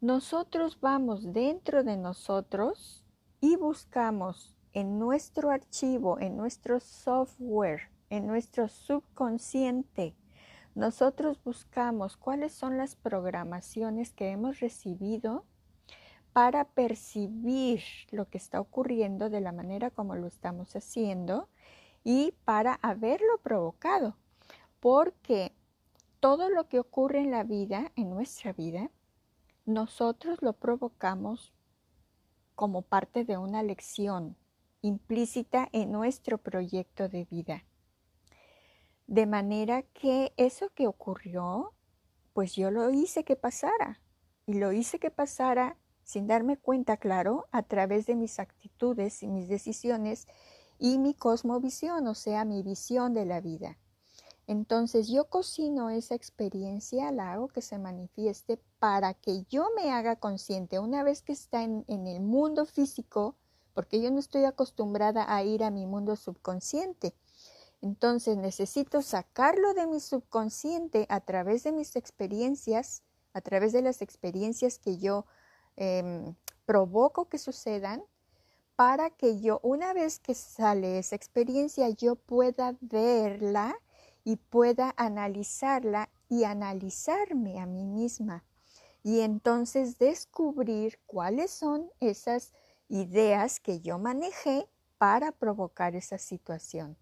nosotros 0.00 0.80
vamos 0.80 1.30
dentro 1.34 1.84
de 1.84 1.98
nosotros 1.98 3.04
y 3.38 3.56
buscamos 3.56 4.56
en 4.72 4.98
nuestro 4.98 5.50
archivo, 5.50 6.18
en 6.18 6.38
nuestro 6.38 6.80
software, 6.80 7.90
en 8.10 8.26
nuestro 8.26 8.68
subconsciente, 8.68 10.14
nosotros 10.74 11.42
buscamos 11.42 12.16
cuáles 12.16 12.52
son 12.52 12.76
las 12.76 12.94
programaciones 12.94 14.12
que 14.12 14.30
hemos 14.30 14.60
recibido 14.60 15.44
para 16.32 16.64
percibir 16.64 17.82
lo 18.10 18.28
que 18.28 18.38
está 18.38 18.60
ocurriendo 18.60 19.30
de 19.30 19.40
la 19.40 19.52
manera 19.52 19.90
como 19.90 20.14
lo 20.14 20.26
estamos 20.26 20.76
haciendo 20.76 21.48
y 22.04 22.34
para 22.44 22.74
haberlo 22.82 23.38
provocado. 23.42 24.16
Porque 24.78 25.52
todo 26.20 26.48
lo 26.48 26.68
que 26.68 26.78
ocurre 26.78 27.20
en 27.20 27.30
la 27.30 27.42
vida, 27.42 27.92
en 27.96 28.10
nuestra 28.10 28.52
vida, 28.52 28.90
nosotros 29.66 30.40
lo 30.40 30.52
provocamos 30.52 31.52
como 32.54 32.82
parte 32.82 33.24
de 33.24 33.38
una 33.38 33.62
lección 33.62 34.36
implícita 34.82 35.68
en 35.72 35.92
nuestro 35.92 36.38
proyecto 36.38 37.08
de 37.08 37.24
vida. 37.24 37.64
De 39.10 39.26
manera 39.26 39.82
que 39.82 40.32
eso 40.36 40.70
que 40.72 40.86
ocurrió, 40.86 41.74
pues 42.32 42.54
yo 42.54 42.70
lo 42.70 42.90
hice 42.90 43.24
que 43.24 43.34
pasara. 43.34 44.00
Y 44.46 44.54
lo 44.54 44.70
hice 44.70 45.00
que 45.00 45.10
pasara 45.10 45.76
sin 46.04 46.28
darme 46.28 46.56
cuenta, 46.56 46.96
claro, 46.96 47.48
a 47.50 47.64
través 47.64 48.06
de 48.06 48.14
mis 48.14 48.38
actitudes 48.38 49.24
y 49.24 49.26
mis 49.26 49.48
decisiones 49.48 50.28
y 50.78 50.98
mi 50.98 51.14
cosmovisión, 51.14 52.06
o 52.06 52.14
sea, 52.14 52.44
mi 52.44 52.62
visión 52.62 53.12
de 53.12 53.24
la 53.24 53.40
vida. 53.40 53.78
Entonces 54.46 55.08
yo 55.08 55.24
cocino 55.24 55.90
esa 55.90 56.14
experiencia, 56.14 57.10
la 57.10 57.32
hago 57.32 57.48
que 57.48 57.62
se 57.62 57.80
manifieste 57.80 58.62
para 58.78 59.14
que 59.14 59.42
yo 59.48 59.70
me 59.74 59.90
haga 59.90 60.14
consciente 60.14 60.78
una 60.78 61.02
vez 61.02 61.22
que 61.22 61.32
está 61.32 61.64
en, 61.64 61.84
el 61.88 62.20
mundo 62.20 62.64
físico, 62.64 63.34
porque 63.74 64.00
yo 64.00 64.12
no 64.12 64.20
estoy 64.20 64.44
acostumbrada 64.44 65.34
a 65.34 65.42
ir 65.42 65.64
a 65.64 65.72
mi 65.72 65.84
mundo 65.84 66.14
subconsciente. 66.14 67.16
Entonces 67.82 68.36
necesito 68.36 69.02
sacarlo 69.02 69.74
de 69.74 69.86
mi 69.86 70.00
subconsciente 70.00 71.06
a 71.08 71.20
través 71.20 71.62
de 71.62 71.72
mis 71.72 71.96
experiencias, 71.96 73.02
a 73.32 73.40
través 73.40 73.72
de 73.72 73.82
las 73.82 74.02
experiencias 74.02 74.78
que 74.78 74.98
yo 74.98 75.26
em, 75.76 76.34
provoco 76.66 77.28
que 77.28 77.38
sucedan, 77.38 78.02
para 78.76 79.10
que 79.10 79.40
yo, 79.40 79.60
una 79.62 79.92
vez 79.92 80.18
que 80.18 80.34
sale 80.34 80.98
esa 80.98 81.16
experiencia, 81.16 81.88
yo 81.90 82.16
pueda 82.16 82.76
verla 82.80 83.76
y 84.24 84.36
pueda 84.36 84.94
analizarla 84.96 86.08
y 86.28 86.44
analizarme 86.44 87.60
a 87.60 87.66
mí 87.66 87.84
misma 87.84 88.44
y 89.02 89.20
entonces 89.20 89.98
descubrir 89.98 90.98
cuáles 91.06 91.50
son 91.50 91.90
esas 92.00 92.52
ideas 92.88 93.60
que 93.60 93.80
yo 93.80 93.98
manejé 93.98 94.68
para 94.98 95.32
provocar 95.32 95.96
esa 95.96 96.18
situación. 96.18 96.96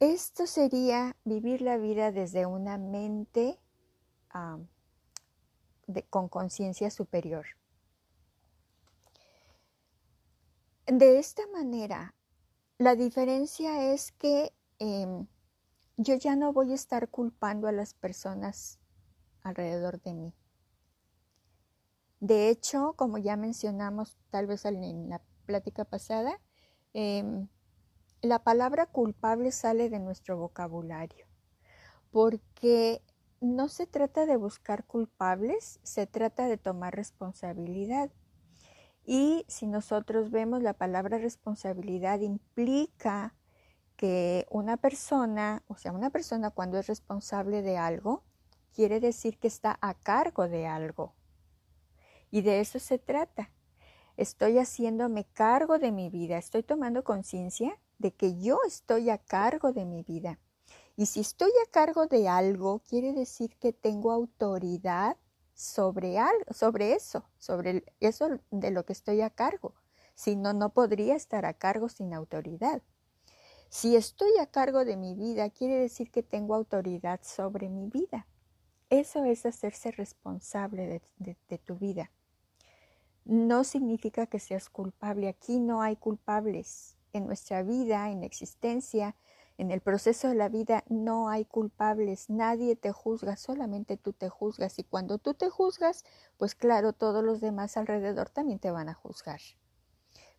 Esto 0.00 0.46
sería 0.46 1.16
vivir 1.24 1.62
la 1.62 1.78
vida 1.78 2.12
desde 2.12 2.46
una 2.46 2.78
mente 2.78 3.58
con 6.10 6.28
conciencia 6.28 6.90
superior. 6.90 7.46
De 10.86 11.18
esta 11.18 11.46
manera, 11.48 12.14
la 12.78 12.94
diferencia 12.94 13.92
es 13.92 14.12
que 14.12 14.52
Em, 14.78 15.26
yo 15.96 16.16
ya 16.16 16.36
no 16.36 16.52
voy 16.52 16.72
a 16.72 16.74
estar 16.74 17.08
culpando 17.08 17.66
a 17.66 17.72
las 17.72 17.94
personas 17.94 18.78
alrededor 19.42 20.02
de 20.02 20.14
mí. 20.14 20.34
De 22.20 22.50
hecho, 22.50 22.94
como 22.96 23.18
ya 23.18 23.36
mencionamos 23.36 24.18
tal 24.30 24.46
vez 24.46 24.64
en 24.64 25.08
la 25.08 25.22
plática 25.46 25.84
pasada, 25.84 26.40
em, 26.92 27.48
la 28.22 28.42
palabra 28.42 28.86
culpable 28.86 29.52
sale 29.52 29.88
de 29.90 29.98
nuestro 29.98 30.36
vocabulario, 30.36 31.26
porque 32.10 33.02
no 33.40 33.68
se 33.68 33.86
trata 33.86 34.26
de 34.26 34.36
buscar 34.36 34.84
culpables, 34.84 35.80
se 35.82 36.06
trata 36.06 36.48
de 36.48 36.56
tomar 36.56 36.94
responsabilidad. 36.94 38.10
Y 39.04 39.44
si 39.48 39.66
nosotros 39.66 40.30
vemos 40.30 40.62
la 40.62 40.72
palabra 40.72 41.18
responsabilidad 41.18 42.20
implica 42.20 43.34
que 43.96 44.46
una 44.50 44.76
persona, 44.76 45.62
o 45.68 45.76
sea, 45.76 45.92
una 45.92 46.10
persona 46.10 46.50
cuando 46.50 46.78
es 46.78 46.86
responsable 46.86 47.62
de 47.62 47.78
algo, 47.78 48.24
quiere 48.74 49.00
decir 49.00 49.38
que 49.38 49.48
está 49.48 49.78
a 49.80 49.94
cargo 49.94 50.48
de 50.48 50.66
algo. 50.66 51.14
Y 52.30 52.42
de 52.42 52.60
eso 52.60 52.78
se 52.78 52.98
trata. 52.98 53.52
Estoy 54.16 54.58
haciéndome 54.58 55.24
cargo 55.24 55.78
de 55.78 55.92
mi 55.92 56.10
vida, 56.10 56.38
estoy 56.38 56.62
tomando 56.62 57.04
conciencia 57.04 57.78
de 57.98 58.12
que 58.12 58.38
yo 58.38 58.58
estoy 58.66 59.10
a 59.10 59.18
cargo 59.18 59.72
de 59.72 59.84
mi 59.84 60.02
vida. 60.02 60.38
Y 60.96 61.06
si 61.06 61.20
estoy 61.20 61.50
a 61.66 61.70
cargo 61.70 62.06
de 62.06 62.28
algo, 62.28 62.80
quiere 62.80 63.12
decir 63.12 63.56
que 63.56 63.72
tengo 63.72 64.12
autoridad 64.12 65.16
sobre 65.54 66.18
algo, 66.18 66.52
sobre 66.52 66.94
eso, 66.94 67.24
sobre 67.38 67.84
eso 68.00 68.38
de 68.50 68.70
lo 68.70 68.84
que 68.84 68.92
estoy 68.92 69.20
a 69.20 69.30
cargo. 69.30 69.74
Si 70.14 70.36
no, 70.36 70.52
no 70.52 70.72
podría 70.72 71.14
estar 71.14 71.44
a 71.44 71.54
cargo 71.54 71.88
sin 71.88 72.14
autoridad. 72.14 72.82
Si 73.68 73.96
estoy 73.96 74.38
a 74.38 74.46
cargo 74.46 74.84
de 74.84 74.96
mi 74.96 75.14
vida, 75.14 75.50
quiere 75.50 75.76
decir 75.76 76.10
que 76.10 76.22
tengo 76.22 76.54
autoridad 76.54 77.20
sobre 77.22 77.68
mi 77.68 77.88
vida. 77.88 78.26
Eso 78.88 79.24
es 79.24 79.44
hacerse 79.44 79.90
responsable 79.90 81.02
de, 81.18 81.58
tu 81.58 81.76
vida. 81.76 82.12
No 83.24 83.64
significa 83.64 84.26
que 84.26 84.38
seas 84.38 84.70
culpable. 84.70 85.28
Aquí 85.28 85.58
no 85.58 85.82
hay 85.82 85.96
culpables. 85.96 86.95
En 87.12 87.26
nuestra 87.26 87.62
vida, 87.62 88.10
en 88.10 88.22
existencia, 88.22 89.16
En 89.58 89.70
el 89.70 89.80
proceso 89.80 90.28
de 90.28 90.34
la 90.34 90.48
vida 90.50 90.84
no 90.88 91.30
hay 91.30 91.46
culpables, 91.46 92.28
nadie 92.28 92.76
te 92.76 92.92
juzga, 92.92 93.36
solamente 93.36 93.96
tú 93.96 94.12
te 94.12 94.28
juzgas 94.28 94.78
y 94.78 94.84
cuando 94.84 95.16
tú 95.18 95.32
te 95.32 95.48
juzgas, 95.48 96.04
pues 96.36 96.54
claro, 96.54 96.92
todos 96.92 97.24
los 97.24 97.40
demás 97.40 97.76
alrededor 97.78 98.28
también 98.28 98.58
te 98.58 98.70
van 98.70 98.90
a 98.90 98.94
juzgar. 98.94 99.40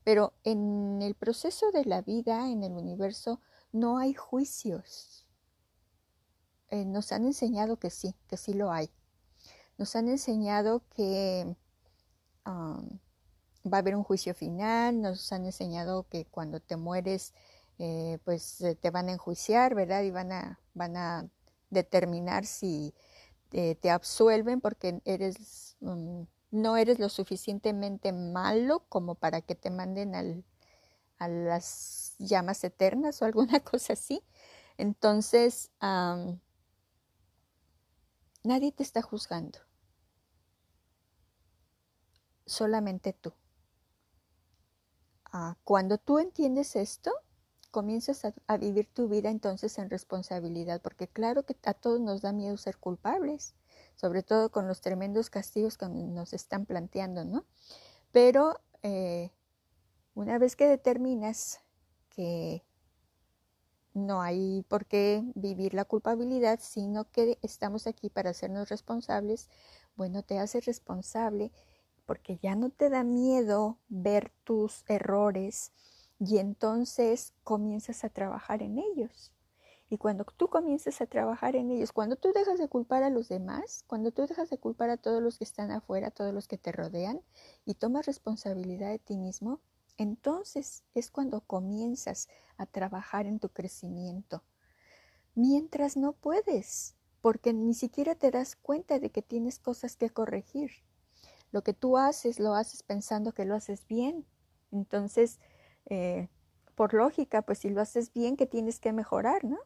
Pero 0.03 0.33
en 0.43 1.01
el 1.01 1.15
proceso 1.15 1.71
de 1.71 1.85
la 1.85 2.01
vida, 2.01 2.49
en 2.49 2.63
el 2.63 2.73
universo, 2.73 3.41
no 3.71 3.97
hay 3.97 4.13
juicios. 4.13 5.25
Eh, 6.69 6.85
nos 6.85 7.11
han 7.11 7.25
enseñado 7.25 7.77
que 7.77 7.89
sí, 7.89 8.15
que 8.27 8.37
sí 8.37 8.53
lo 8.53 8.71
hay. 8.71 8.91
Nos 9.77 9.95
han 9.95 10.09
enseñado 10.09 10.83
que 10.95 11.55
va 13.69 13.77
a 13.77 13.81
haber 13.81 13.95
un 13.95 14.03
juicio 14.03 14.33
final, 14.33 15.01
nos 15.01 15.31
han 15.31 15.45
enseñado 15.45 16.07
que 16.09 16.25
cuando 16.25 16.59
te 16.59 16.77
mueres 16.77 17.33
eh, 17.79 18.17
pues 18.23 18.61
eh, 18.61 18.75
te 18.75 18.89
van 18.91 19.09
a 19.09 19.13
enjuiciar, 19.13 19.75
¿verdad? 19.75 20.03
Y 20.03 20.11
van 20.11 20.31
a, 20.31 20.59
van 20.73 20.97
a 20.97 21.29
determinar 21.69 22.45
si 22.45 22.93
eh, 23.53 23.75
te 23.75 23.89
absuelven 23.91 24.61
porque 24.61 25.01
eres, 25.05 25.77
mm, 25.81 26.23
no 26.51 26.77
eres 26.77 26.99
lo 26.99 27.09
suficientemente 27.09 28.11
malo 28.13 28.85
como 28.89 29.15
para 29.15 29.41
que 29.41 29.55
te 29.55 29.69
manden 29.69 30.15
al, 30.15 30.43
a 31.19 31.27
las 31.29 32.15
llamas 32.19 32.63
eternas 32.63 33.21
o 33.21 33.25
alguna 33.25 33.59
cosa 33.63 33.93
así. 33.93 34.23
Entonces, 34.77 35.71
nadie 38.43 38.71
te 38.71 38.83
está 38.83 39.01
juzgando, 39.01 39.59
solamente 42.45 43.13
tú. 43.13 43.33
Ah, 45.31 45.57
cuando 45.63 45.97
tú 45.97 46.19
entiendes 46.19 46.75
esto, 46.75 47.11
comienzas 47.71 48.25
a, 48.47 48.57
vivir 48.57 48.87
tu 48.93 49.07
vida 49.07 49.29
entonces 49.29 49.77
en 49.77 49.89
responsabilidad, 49.89 50.81
porque 50.81 51.07
claro 51.07 51.43
que 51.45 51.55
a 51.63 51.73
todos 51.73 51.99
nos 51.99 52.21
da 52.21 52.31
miedo 52.31 52.57
ser 52.57 52.77
culpables, 52.77 53.55
sobre 53.95 54.23
todo 54.23 54.51
con 54.51 54.67
los 54.67 54.81
tremendos 54.81 55.29
castigos 55.29 55.77
que 55.77 55.87
nos 55.87 56.33
están 56.33 56.65
planteando, 56.65 57.25
¿no? 57.25 57.45
Pero 58.11 58.59
eh, 58.83 59.31
una 60.15 60.37
vez 60.39 60.55
que 60.55 60.67
determinas 60.67 61.59
que 62.09 62.63
no 63.93 64.21
hay 64.21 64.63
por 64.69 64.85
qué 64.85 65.23
vivir 65.35 65.73
la 65.73 65.85
culpabilidad, 65.85 66.59
sino 66.61 67.09
que 67.11 67.37
estamos 67.41 67.87
aquí 67.87 68.09
para 68.09 68.29
hacernos 68.29 68.69
responsables, 68.69 69.49
bueno, 69.95 70.23
te 70.23 70.39
haces 70.39 70.65
responsable 70.65 71.51
porque 72.07 72.39
ya 72.41 72.55
no 72.55 72.71
te 72.71 72.89
da 72.89 73.03
miedo 73.03 73.77
ver 73.89 74.31
tus 74.43 74.83
errores, 74.87 75.71
y 76.19 76.39
entonces 76.39 77.33
comienzas 77.43 78.03
a 78.03 78.09
trabajar 78.09 78.63
en 78.63 78.79
ellos. 78.79 79.31
Y 79.89 79.97
cuando 79.97 80.25
tú 80.25 80.49
comienzas 80.49 80.99
a 80.99 81.05
trabajar 81.05 81.55
en 81.55 81.69
ellos, 81.69 81.91
cuando 81.91 82.15
tú 82.15 82.33
dejas 82.33 82.57
de 82.57 82.67
culpar 82.67 83.03
a 83.03 83.09
los 83.09 83.29
demás, 83.29 83.83
cuando 83.87 84.11
tú 84.11 84.25
dejas 84.25 84.49
de 84.49 84.57
culpar 84.57 84.89
a 84.89 84.97
todos 84.97 85.21
los 85.21 85.37
que 85.37 85.43
están 85.43 85.71
afuera, 85.71 86.07
a 86.07 86.11
todos 86.11 86.33
los 86.33 86.47
que 86.47 86.57
te 86.57 86.71
rodean, 86.71 87.21
y 87.65 87.75
tomas 87.75 88.05
responsabilidad 88.05 88.89
de 88.89 88.99
ti 88.99 89.15
mismo, 89.15 89.61
entonces 89.97 90.83
es 90.95 91.11
cuando 91.11 91.41
comienzas 91.41 92.29
a 92.57 92.65
trabajar 92.65 93.27
en 93.27 93.39
tu 93.39 93.49
crecimiento. 93.49 94.43
Mientras 95.35 95.97
no 95.97 96.13
puedes, 96.13 96.95
porque 97.21 97.53
ni 97.53 97.73
siquiera 97.73 98.15
te 98.15 98.31
das 98.31 98.55
cuenta 98.55 98.99
de 98.99 99.11
que 99.11 99.21
tienes 99.21 99.59
cosas 99.59 99.95
que 99.95 100.09
corregir. 100.09 100.71
Lo 101.51 101.63
que 101.63 101.73
tú 101.73 101.97
haces, 101.97 102.39
lo 102.39 102.53
haces 102.53 102.83
pensando 102.83 103.33
que 103.33 103.45
lo 103.45 103.55
haces 103.55 103.87
bien. 103.87 104.25
Entonces, 104.71 105.39
eh, 105.85 106.29
por 106.75 106.93
lógica, 106.93 107.41
pues 107.41 107.59
si 107.59 107.69
lo 107.69 107.81
haces 107.81 108.13
bien, 108.13 108.37
que 108.37 108.45
tienes 108.45 108.79
que 108.79 108.93
mejorar, 108.93 109.43
¿no? 109.43 109.57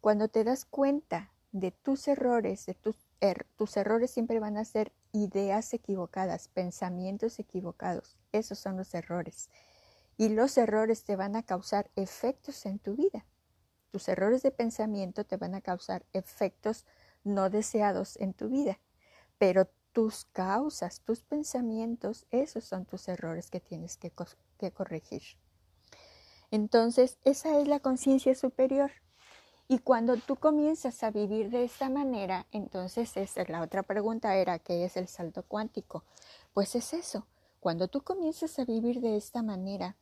Cuando 0.00 0.28
te 0.28 0.44
das 0.44 0.64
cuenta 0.64 1.32
de 1.52 1.72
tus 1.72 2.06
errores, 2.06 2.66
de 2.66 2.74
tus, 2.74 2.96
er, 3.20 3.46
tus 3.56 3.76
errores 3.76 4.10
siempre 4.10 4.40
van 4.40 4.56
a 4.56 4.64
ser 4.64 4.92
ideas 5.12 5.72
equivocadas, 5.72 6.48
pensamientos 6.48 7.38
equivocados. 7.38 8.18
Esos 8.32 8.58
son 8.58 8.76
los 8.76 8.94
errores. 8.94 9.50
Y 10.18 10.28
los 10.28 10.56
errores 10.58 11.04
te 11.04 11.16
van 11.16 11.34
a 11.34 11.42
causar 11.42 11.90
efectos 11.96 12.66
en 12.66 12.78
tu 12.78 12.94
vida. 12.94 13.26
Tus 13.90 14.08
errores 14.08 14.42
de 14.42 14.50
pensamiento 14.50 15.24
te 15.24 15.36
van 15.36 15.54
a 15.54 15.60
causar 15.60 16.04
efectos 16.12 16.84
no 17.24 17.50
deseados 17.50 18.16
en 18.18 18.34
tu 18.34 18.48
vida. 18.48 18.78
Pero 19.38 19.68
tus 19.96 20.26
causas, 20.26 21.00
tus 21.00 21.22
pensamientos, 21.22 22.26
esos 22.30 22.66
son 22.66 22.84
tus 22.84 23.08
errores 23.08 23.48
que 23.48 23.60
tienes 23.60 23.96
que, 23.96 24.12
corregir. 24.70 25.22
Entonces, 26.50 27.16
esa 27.24 27.58
es 27.58 27.66
la 27.66 27.80
conciencia 27.80 28.34
superior. 28.34 28.90
Y 29.68 29.78
cuando 29.78 30.18
tú 30.18 30.36
comienzas 30.36 31.02
a 31.02 31.10
vivir 31.10 31.48
de 31.48 31.64
esta 31.64 31.88
manera, 31.88 32.46
entonces 32.52 33.16
es, 33.16 33.36
la 33.48 33.62
otra 33.62 33.84
pregunta 33.84 34.36
era, 34.36 34.58
¿qué 34.58 34.84
es 34.84 34.98
el 34.98 35.08
salto 35.08 35.44
cuántico? 35.44 36.04
Pues 36.52 36.74
es 36.74 36.92
eso. 36.92 37.26
Cuando 37.58 37.88
tú 37.88 38.02
comienzas 38.02 38.58
a 38.58 38.66
vivir 38.66 39.00
de 39.00 39.16
esta 39.16 39.42
manera, 39.42 39.96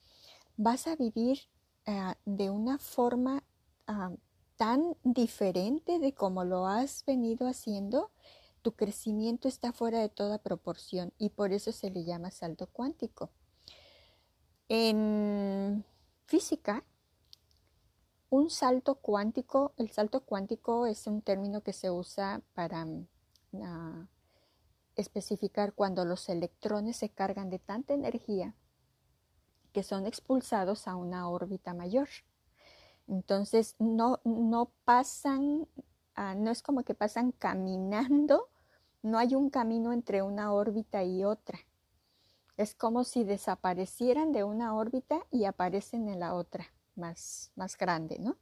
vas 0.56 0.88
a 0.88 0.96
vivir 0.96 1.38
ah, 1.86 2.16
de 2.24 2.50
una 2.50 2.78
forma 2.78 3.44
ah, 3.86 4.10
tan 4.56 4.96
diferente 5.04 6.00
de 6.00 6.14
como 6.14 6.42
lo 6.42 6.66
has 6.66 7.04
venido 7.06 7.46
haciendo, 7.46 8.10
tu 8.64 8.72
crecimiento 8.72 9.46
está 9.46 9.74
fuera 9.74 10.00
de 10.00 10.08
toda 10.08 10.38
proporción 10.38 11.12
y 11.18 11.28
por 11.28 11.52
eso 11.52 11.70
se 11.70 11.90
le 11.90 12.04
llama 12.04 12.30
salto 12.30 12.66
cuántico. 12.66 13.28
En 14.70 15.84
física, 16.24 16.82
un 18.30 18.48
salto 18.48 18.94
cuántico, 18.94 19.74
el 19.76 19.90
salto 19.90 20.20
cuántico 20.20 20.86
es 20.86 21.06
un 21.06 21.20
término 21.20 21.60
que 21.60 21.74
se 21.74 21.90
usa 21.90 22.40
para 22.54 22.86
mm, 22.86 23.06
ah, 23.62 24.08
especificar 24.96 25.74
cuando 25.74 26.06
los 26.06 26.30
electrones 26.30 26.96
se 26.96 27.10
cargan 27.10 27.50
de 27.50 27.58
tanta 27.58 27.92
energía 27.92 28.54
que 29.74 29.82
son 29.82 30.06
expulsados 30.06 30.88
a 30.88 30.96
una 30.96 31.28
órbita 31.28 31.74
mayor. 31.74 32.08
Entonces 33.08 33.76
no, 33.78 34.20
no 34.24 34.72
pasan, 34.86 35.68
ah, 36.14 36.34
no 36.34 36.50
es 36.50 36.62
como 36.62 36.82
que 36.82 36.94
pasan 36.94 37.32
caminando, 37.32 38.48
no 39.04 39.18
hay 39.18 39.34
un 39.34 39.50
camino 39.50 39.92
entre 39.92 40.22
una 40.22 40.52
órbita 40.54 41.04
y 41.04 41.24
otra. 41.24 41.58
Es 42.56 42.74
como 42.74 43.04
si 43.04 43.22
desaparecieran 43.22 44.32
de 44.32 44.44
una 44.44 44.74
órbita 44.74 45.26
y 45.30 45.44
aparecen 45.44 46.08
en 46.08 46.20
la 46.20 46.32
otra, 46.34 46.66
más, 46.96 47.52
más 47.54 47.76
grande, 47.76 48.18
¿no? 48.18 48.38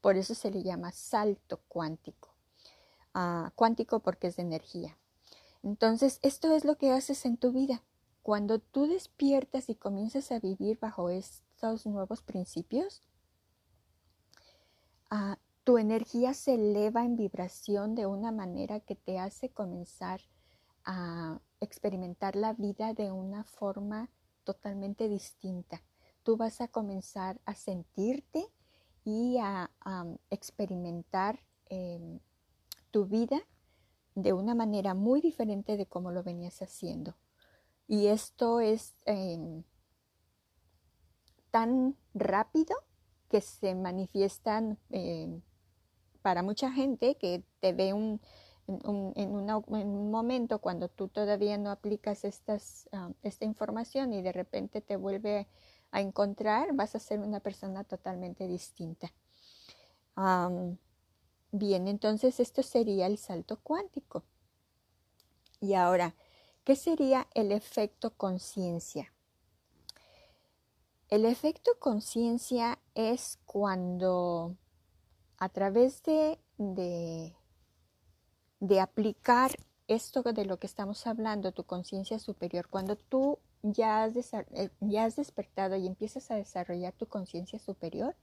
Por 0.00 0.16
eso 0.16 0.36
se 0.36 0.52
le 0.52 0.62
llama 0.62 0.92
salto 0.92 1.60
cuántico. 1.66 2.28
Ah, 3.14 3.50
cuántico 3.56 3.98
porque 3.98 4.28
es 4.28 4.36
de 4.36 4.42
energía. 4.42 4.96
Entonces, 5.64 6.20
esto 6.22 6.54
es 6.54 6.64
lo 6.64 6.76
que 6.76 6.92
haces 6.92 7.26
en 7.26 7.36
tu 7.36 7.50
vida. 7.50 7.82
Cuando 8.22 8.60
tú 8.60 8.86
despiertas 8.86 9.68
y 9.68 9.74
comienzas 9.74 10.30
a 10.30 10.38
vivir 10.38 10.78
bajo 10.78 11.10
estos 11.10 11.84
nuevos 11.84 12.22
principios, 12.22 13.02
ah, 15.10 15.36
tu 15.66 15.78
energía 15.78 16.32
se 16.32 16.54
eleva 16.54 17.04
en 17.04 17.16
vibración 17.16 17.96
de 17.96 18.06
una 18.06 18.30
manera 18.30 18.78
que 18.78 18.94
te 18.94 19.18
hace 19.18 19.48
comenzar 19.48 20.20
a 20.84 21.40
experimentar 21.58 22.36
la 22.36 22.52
vida 22.52 22.94
de 22.94 23.10
una 23.10 23.42
forma 23.42 24.08
totalmente 24.44 25.08
distinta. 25.08 25.82
Tú 26.22 26.36
vas 26.36 26.60
a 26.60 26.68
comenzar 26.68 27.40
a 27.46 27.56
sentirte 27.56 28.46
y 29.04 29.38
a, 29.40 29.72
experimentar 30.30 31.40
em, 31.68 32.20
tu 32.92 33.06
vida 33.06 33.40
de 34.14 34.32
una 34.32 34.54
manera 34.54 34.94
muy 34.94 35.20
diferente 35.20 35.76
de 35.76 35.86
como 35.86 36.12
lo 36.12 36.22
venías 36.22 36.62
haciendo. 36.62 37.16
Y 37.88 38.06
esto 38.06 38.60
es 38.60 38.94
em, 39.04 39.64
tan 41.50 41.96
rápido 42.14 42.76
que 43.28 43.40
se 43.40 43.74
manifiestan 43.74 44.78
em, 44.90 45.42
para 46.26 46.42
mucha 46.42 46.72
gente 46.72 47.14
que 47.14 47.44
te 47.60 47.72
ve 47.72 47.92
un, 47.92 48.20
en, 48.66 49.30
un 49.30 50.10
momento 50.10 50.58
cuando 50.58 50.88
tú 50.88 51.06
todavía 51.06 51.56
no 51.56 51.70
aplicas 51.70 52.24
ah, 52.90 53.10
esta 53.22 53.44
información 53.44 54.12
y 54.12 54.22
de 54.22 54.32
repente 54.32 54.80
te 54.80 54.96
vuelve 54.96 55.46
a 55.92 56.00
encontrar, 56.00 56.74
vas 56.74 56.96
a 56.96 56.98
ser 56.98 57.20
una 57.20 57.38
persona 57.38 57.84
totalmente 57.84 58.48
distinta. 58.48 59.12
bien, 61.52 61.86
entonces 61.86 62.40
esto 62.40 62.64
sería 62.64 63.06
el 63.06 63.18
salto 63.18 63.60
cuántico. 63.62 64.24
Y 65.60 65.74
ahora, 65.74 66.16
¿qué 66.64 66.74
sería 66.74 67.28
el 67.34 67.52
efecto 67.52 68.10
conciencia? 68.16 69.12
El 71.08 71.24
efecto 71.24 71.70
conciencia 71.78 72.80
es 72.96 73.38
cuando 73.46 74.56
a 75.38 75.48
través 75.48 76.02
de 76.02 76.38
de 78.60 78.80
aplicar 78.80 79.52
esto 79.88 80.22
de 80.22 80.44
lo 80.44 80.58
que 80.58 80.66
estamos 80.66 81.06
hablando, 81.06 81.52
tu 81.52 81.64
conciencia 81.64 82.18
superior, 82.18 82.68
cuando 82.68 82.96
tú 82.96 83.38
ya 83.62 84.02
has, 84.02 84.16
eh, 84.16 84.70
ya 84.80 85.04
has 85.04 85.16
despertado 85.16 85.76
y 85.76 85.86
empiezas 85.86 86.30
a 86.30 86.36
desarrollar 86.36 86.92
tu 86.92 87.06
conciencia 87.06 87.58
superior, 87.58 88.16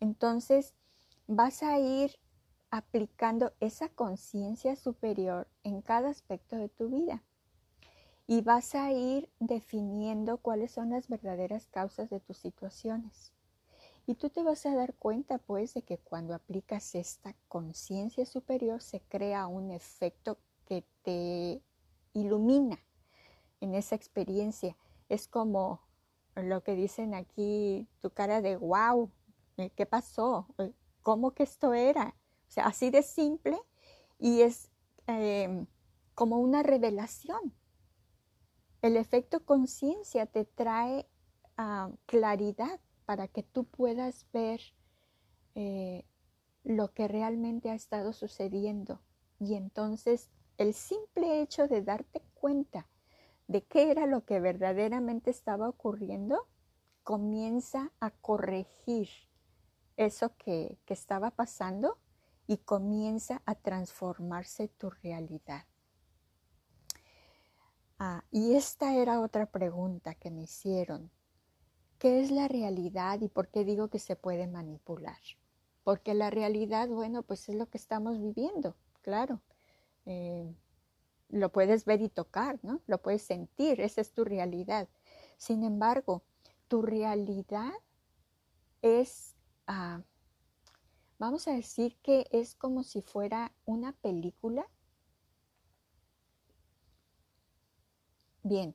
entonces 0.00 0.74
vas 1.26 1.62
a 1.62 1.78
ir 1.78 2.18
aplicando 2.70 3.52
esa 3.60 3.88
conciencia 3.88 4.76
superior 4.76 5.46
en 5.62 5.82
cada 5.82 6.10
aspecto 6.10 6.56
de 6.56 6.68
tu 6.68 6.88
vida 6.88 7.22
y 8.26 8.40
vas 8.40 8.74
a 8.74 8.92
ir 8.92 9.28
definiendo 9.40 10.38
cuáles 10.38 10.72
son 10.72 10.90
las 10.90 11.08
verdaderas 11.08 11.66
causas 11.68 12.08
de 12.10 12.20
tus 12.20 12.38
situaciones. 12.38 13.32
Y 14.06 14.14
tú 14.14 14.30
te 14.30 14.42
vas 14.42 14.66
a 14.66 14.74
dar 14.74 14.94
cuenta 14.94 15.38
pues 15.38 15.74
de 15.74 15.82
que 15.82 15.98
cuando 15.98 16.34
aplicas 16.34 16.94
esta 16.94 17.36
conciencia 17.48 18.26
superior 18.26 18.82
se 18.82 19.00
crea 19.00 19.46
un 19.46 19.70
efecto 19.70 20.38
que 20.66 20.84
te 21.02 21.62
ilumina 22.12 22.78
en 23.60 23.74
esa 23.74 23.94
experiencia. 23.94 24.76
Es 25.08 25.28
como 25.28 25.80
lo 26.34 26.62
que 26.62 26.74
dicen 26.74 27.14
aquí, 27.14 27.86
tu 28.00 28.10
cara 28.10 28.40
de 28.40 28.56
wow, 28.56 29.10
eh, 29.56 29.70
¿qué 29.70 29.86
pasó? 29.86 30.46
Eh, 30.58 30.72
¿Cómo 31.02 31.32
que 31.32 31.44
esto 31.44 31.74
era? 31.74 32.16
O 32.48 32.50
sea, 32.50 32.66
así 32.66 32.90
de 32.90 33.02
simple 33.02 33.58
y 34.18 34.42
es 34.42 34.70
em, 35.06 35.66
como 36.14 36.38
una 36.38 36.62
revelación. 36.62 37.54
El 38.82 38.96
efecto 38.96 39.44
conciencia 39.44 40.26
te 40.26 40.44
trae 40.44 41.08
ah, 41.56 41.90
claridad 42.06 42.80
para 43.12 43.28
que 43.28 43.42
tú 43.42 43.64
puedas 43.64 44.26
ver 44.32 44.62
eh, 45.54 46.06
lo 46.64 46.94
que 46.94 47.08
realmente 47.08 47.68
ha 47.68 47.74
estado 47.74 48.14
sucediendo. 48.14 49.02
Y 49.38 49.54
entonces 49.54 50.30
el 50.56 50.72
simple 50.72 51.42
hecho 51.42 51.68
de 51.68 51.82
darte 51.82 52.22
cuenta 52.32 52.88
de 53.48 53.64
qué 53.64 53.90
era 53.90 54.06
lo 54.06 54.24
que 54.24 54.40
verdaderamente 54.40 55.30
estaba 55.30 55.68
ocurriendo 55.68 56.48
comienza 57.02 57.92
a 58.00 58.12
corregir 58.12 59.10
eso 59.98 60.34
que, 60.38 60.78
que 60.86 60.94
estaba 60.94 61.32
pasando 61.32 61.98
y 62.46 62.56
comienza 62.56 63.42
a 63.44 63.56
transformarse 63.56 64.68
tu 64.68 64.88
realidad. 64.88 65.66
Ah, 67.98 68.24
y 68.30 68.54
esta 68.54 68.94
era 68.94 69.20
otra 69.20 69.44
pregunta 69.44 70.14
que 70.14 70.30
me 70.30 70.44
hicieron. 70.44 71.10
¿Qué 72.02 72.20
es 72.20 72.32
la 72.32 72.48
realidad 72.48 73.20
y 73.20 73.28
por 73.28 73.46
qué 73.46 73.64
digo 73.64 73.86
que 73.86 74.00
se 74.00 74.16
puede 74.16 74.48
manipular? 74.48 75.20
Porque 75.84 76.14
la 76.14 76.30
realidad, 76.30 76.88
bueno, 76.88 77.22
pues 77.22 77.48
es 77.48 77.54
lo 77.54 77.66
que 77.70 77.78
estamos 77.78 78.20
viviendo, 78.20 78.74
claro. 79.02 79.40
Eh, 80.04 80.52
lo 81.28 81.52
puedes 81.52 81.84
ver 81.84 82.02
y 82.02 82.08
tocar, 82.08 82.58
¿no? 82.64 82.80
Lo 82.88 83.00
puedes 83.00 83.22
sentir, 83.22 83.80
esa 83.80 84.00
es 84.00 84.10
tu 84.10 84.24
realidad. 84.24 84.88
Sin 85.36 85.62
embargo, 85.62 86.24
tu 86.66 86.82
realidad 86.82 87.70
es 88.82 89.36
ah, 89.68 90.02
vamos 91.20 91.46
a 91.46 91.52
decir 91.52 91.96
que 92.02 92.26
es 92.32 92.56
como 92.56 92.82
si 92.82 93.00
fuera 93.00 93.52
una 93.64 93.92
película. 93.92 94.66
Bien, 98.42 98.74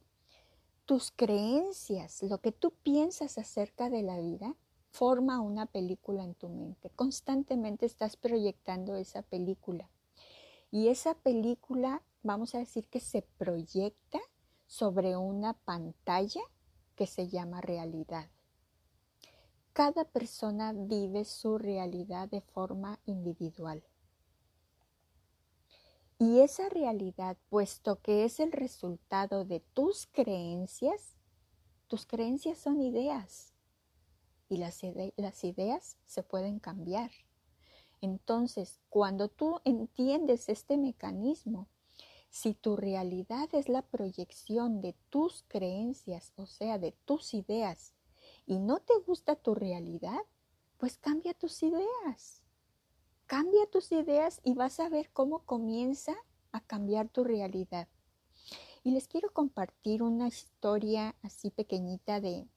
tus 0.87 1.11
creencias, 1.11 2.23
lo 2.23 2.39
que 2.39 2.53
tú 2.53 2.71
piensas 2.71 3.37
acerca 3.37 3.89
de 3.89 4.03
la 4.03 4.17
vida, 4.19 4.55
forma 4.89 5.41
una 5.41 5.65
película 5.65 6.23
en 6.23 6.33
tu 6.33 6.47
mente. 6.47 6.89
Constantemente 6.95 7.85
estás 7.85 8.15
proyectando 8.15 8.95
esa 8.95 9.21
película. 9.21 9.89
Y 10.71 10.87
esa 10.87 11.13
película, 11.13 12.03
vamos 12.23 12.55
a 12.55 12.59
decir 12.59 12.87
que 12.87 13.01
se 13.01 13.21
proyecta 13.37 14.19
sobre 14.65 15.17
una 15.17 15.53
pantalla 15.53 16.41
que 16.95 17.05
se 17.05 17.27
llama 17.27 17.59
realidad. 17.59 18.29
Cada 19.73 20.05
persona 20.05 20.71
vive 20.73 21.25
su 21.25 21.57
realidad 21.57 22.29
de 22.29 22.39
forma 22.39 22.99
individual. 23.05 23.83
Y 26.19 26.39
esa 26.39 26.67
realidad, 26.69 27.37
puesto 27.49 28.01
que 28.01 28.25
es 28.25 28.39
el 28.39 28.51
resultado 28.51 29.45
de 29.45 29.59
tus 29.59 30.07
creencias, 30.07 31.15
tus 31.87 32.07
creencias 32.07 32.57
son 32.57 32.81
ideas 32.81 33.53
y 34.49 34.57
las, 34.57 34.81
las, 35.15 35.43
ideas 35.43 35.97
se 36.07 36.23
pueden 36.23 36.57
cambiar. 36.59 37.11
Entonces, 38.01 38.79
cuando 38.89 39.29
tú 39.29 39.61
entiendes 39.63 40.49
este 40.49 40.77
mecanismo, 40.77 41.67
si 42.29 42.55
tu 42.55 42.75
realidad 42.75 43.49
es 43.53 43.69
la 43.69 43.83
proyección 43.83 44.81
de 44.81 44.95
tus 45.09 45.43
creencias, 45.47 46.33
o 46.35 46.47
sea, 46.47 46.79
de 46.79 46.93
tus 47.05 47.35
ideas, 47.35 47.93
y 48.47 48.57
no 48.57 48.79
te 48.79 48.93
gusta 49.05 49.35
tu 49.35 49.53
realidad, 49.53 50.21
pues 50.77 50.97
cambia 50.97 51.35
tus 51.35 51.61
ideas. 51.61 52.41
Cambia 53.27 53.65
tus 53.69 53.91
ideas 53.91 54.39
y 54.45 54.53
vas 54.53 54.79
a 54.79 54.87
ver 54.87 55.09
cómo 55.11 55.39
comienza 55.39 56.15
a 56.53 56.61
cambiar 56.61 57.09
tu 57.09 57.25
realidad. 57.25 57.89
Y 58.85 58.91
les 58.91 59.09
quiero 59.09 59.33
compartir 59.33 60.01
una 60.01 60.29
historia 60.29 61.13
así 61.21 61.51
pequeñita 61.51 62.21
de 62.21 62.47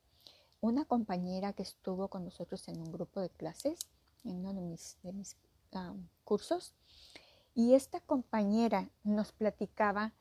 una 0.61 0.85
compañera 0.85 1.51
que 1.51 1.63
estuvo 1.63 2.07
con 2.07 2.23
nosotros 2.23 2.65
en 2.69 2.79
un 2.79 2.89
grupo 2.89 3.19
de 3.19 3.29
clases, 3.29 3.79
en 4.23 4.37
uno 4.37 4.53
de 4.53 4.61
mis, 4.61 5.35
cursos. 6.23 6.73
Y 7.53 7.73
esta 7.73 7.99
compañera 7.99 8.89
nos 9.03 9.33
platicaba 9.33 10.13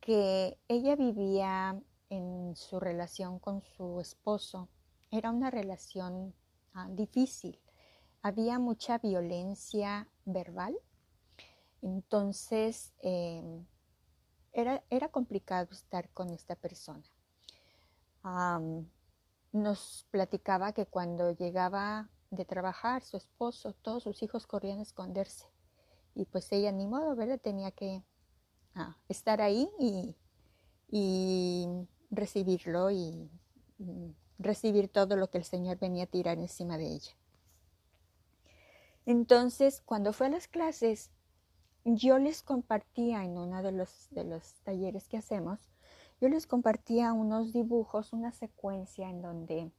que 0.00 0.58
ella 0.68 0.94
vivía 0.94 1.82
en 2.08 2.54
su 2.54 2.78
relación 2.78 3.40
con 3.40 3.62
su 3.62 4.00
esposo 4.00 4.68
era 5.10 5.32
una 5.32 5.50
relación 5.50 6.32
ah, 6.72 6.86
difícil. 6.88 7.58
Había 8.22 8.58
mucha 8.58 8.98
violencia 8.98 10.08
verbal. 10.24 10.76
Entonces, 11.82 12.92
em, 13.00 13.66
era, 14.52 14.84
era, 14.90 15.08
complicado 15.08 15.68
estar 15.72 16.08
con 16.10 16.30
esta 16.30 16.54
persona. 16.56 17.04
nos 19.52 20.06
platicaba 20.10 20.72
que 20.72 20.86
cuando 20.86 21.32
llegaba 21.32 22.08
de 22.30 22.44
trabajar 22.46 23.02
su 23.02 23.16
esposo, 23.18 23.74
todos 23.74 24.04
sus 24.04 24.22
hijos 24.22 24.46
corrían 24.46 24.78
a 24.78 24.82
esconderse. 24.82 25.46
Y 26.14 26.24
pues 26.26 26.50
ella 26.52 26.72
ni 26.72 26.86
modo, 26.86 27.14
¿verdad? 27.16 27.40
Tenía 27.40 27.70
que 27.72 28.02
ah, 28.74 28.96
estar 29.08 29.42
ahí 29.42 29.68
y, 29.78 30.16
y 30.90 31.66
recibirlo 32.10 32.90
y, 32.90 33.30
recibir 34.38 34.88
todo 34.88 35.16
lo 35.16 35.30
que 35.30 35.38
el 35.38 35.44
Señor 35.44 35.78
venía 35.78 36.04
a 36.04 36.06
tirar 36.06 36.38
encima 36.38 36.78
de 36.78 36.86
ella. 36.86 37.12
Entonces, 39.06 39.80
cuando 39.80 40.12
fue 40.12 40.28
a 40.28 40.30
las 40.30 40.48
clases, 40.48 41.10
yo 41.84 42.18
les 42.18 42.42
compartía 42.42 43.24
en 43.24 43.36
uno 43.36 43.62
de 43.62 43.72
los, 43.72 44.08
de 44.10 44.24
los 44.24 44.60
talleres 44.62 45.08
que 45.08 45.16
hacemos, 45.16 45.72
yo 46.20 46.28
les 46.28 46.46
compartía 46.46 47.12
unos 47.12 47.52
dibujos, 47.52 48.12
una 48.12 48.30
secuencia 48.30 49.10
en 49.10 49.22
donde 49.22 49.72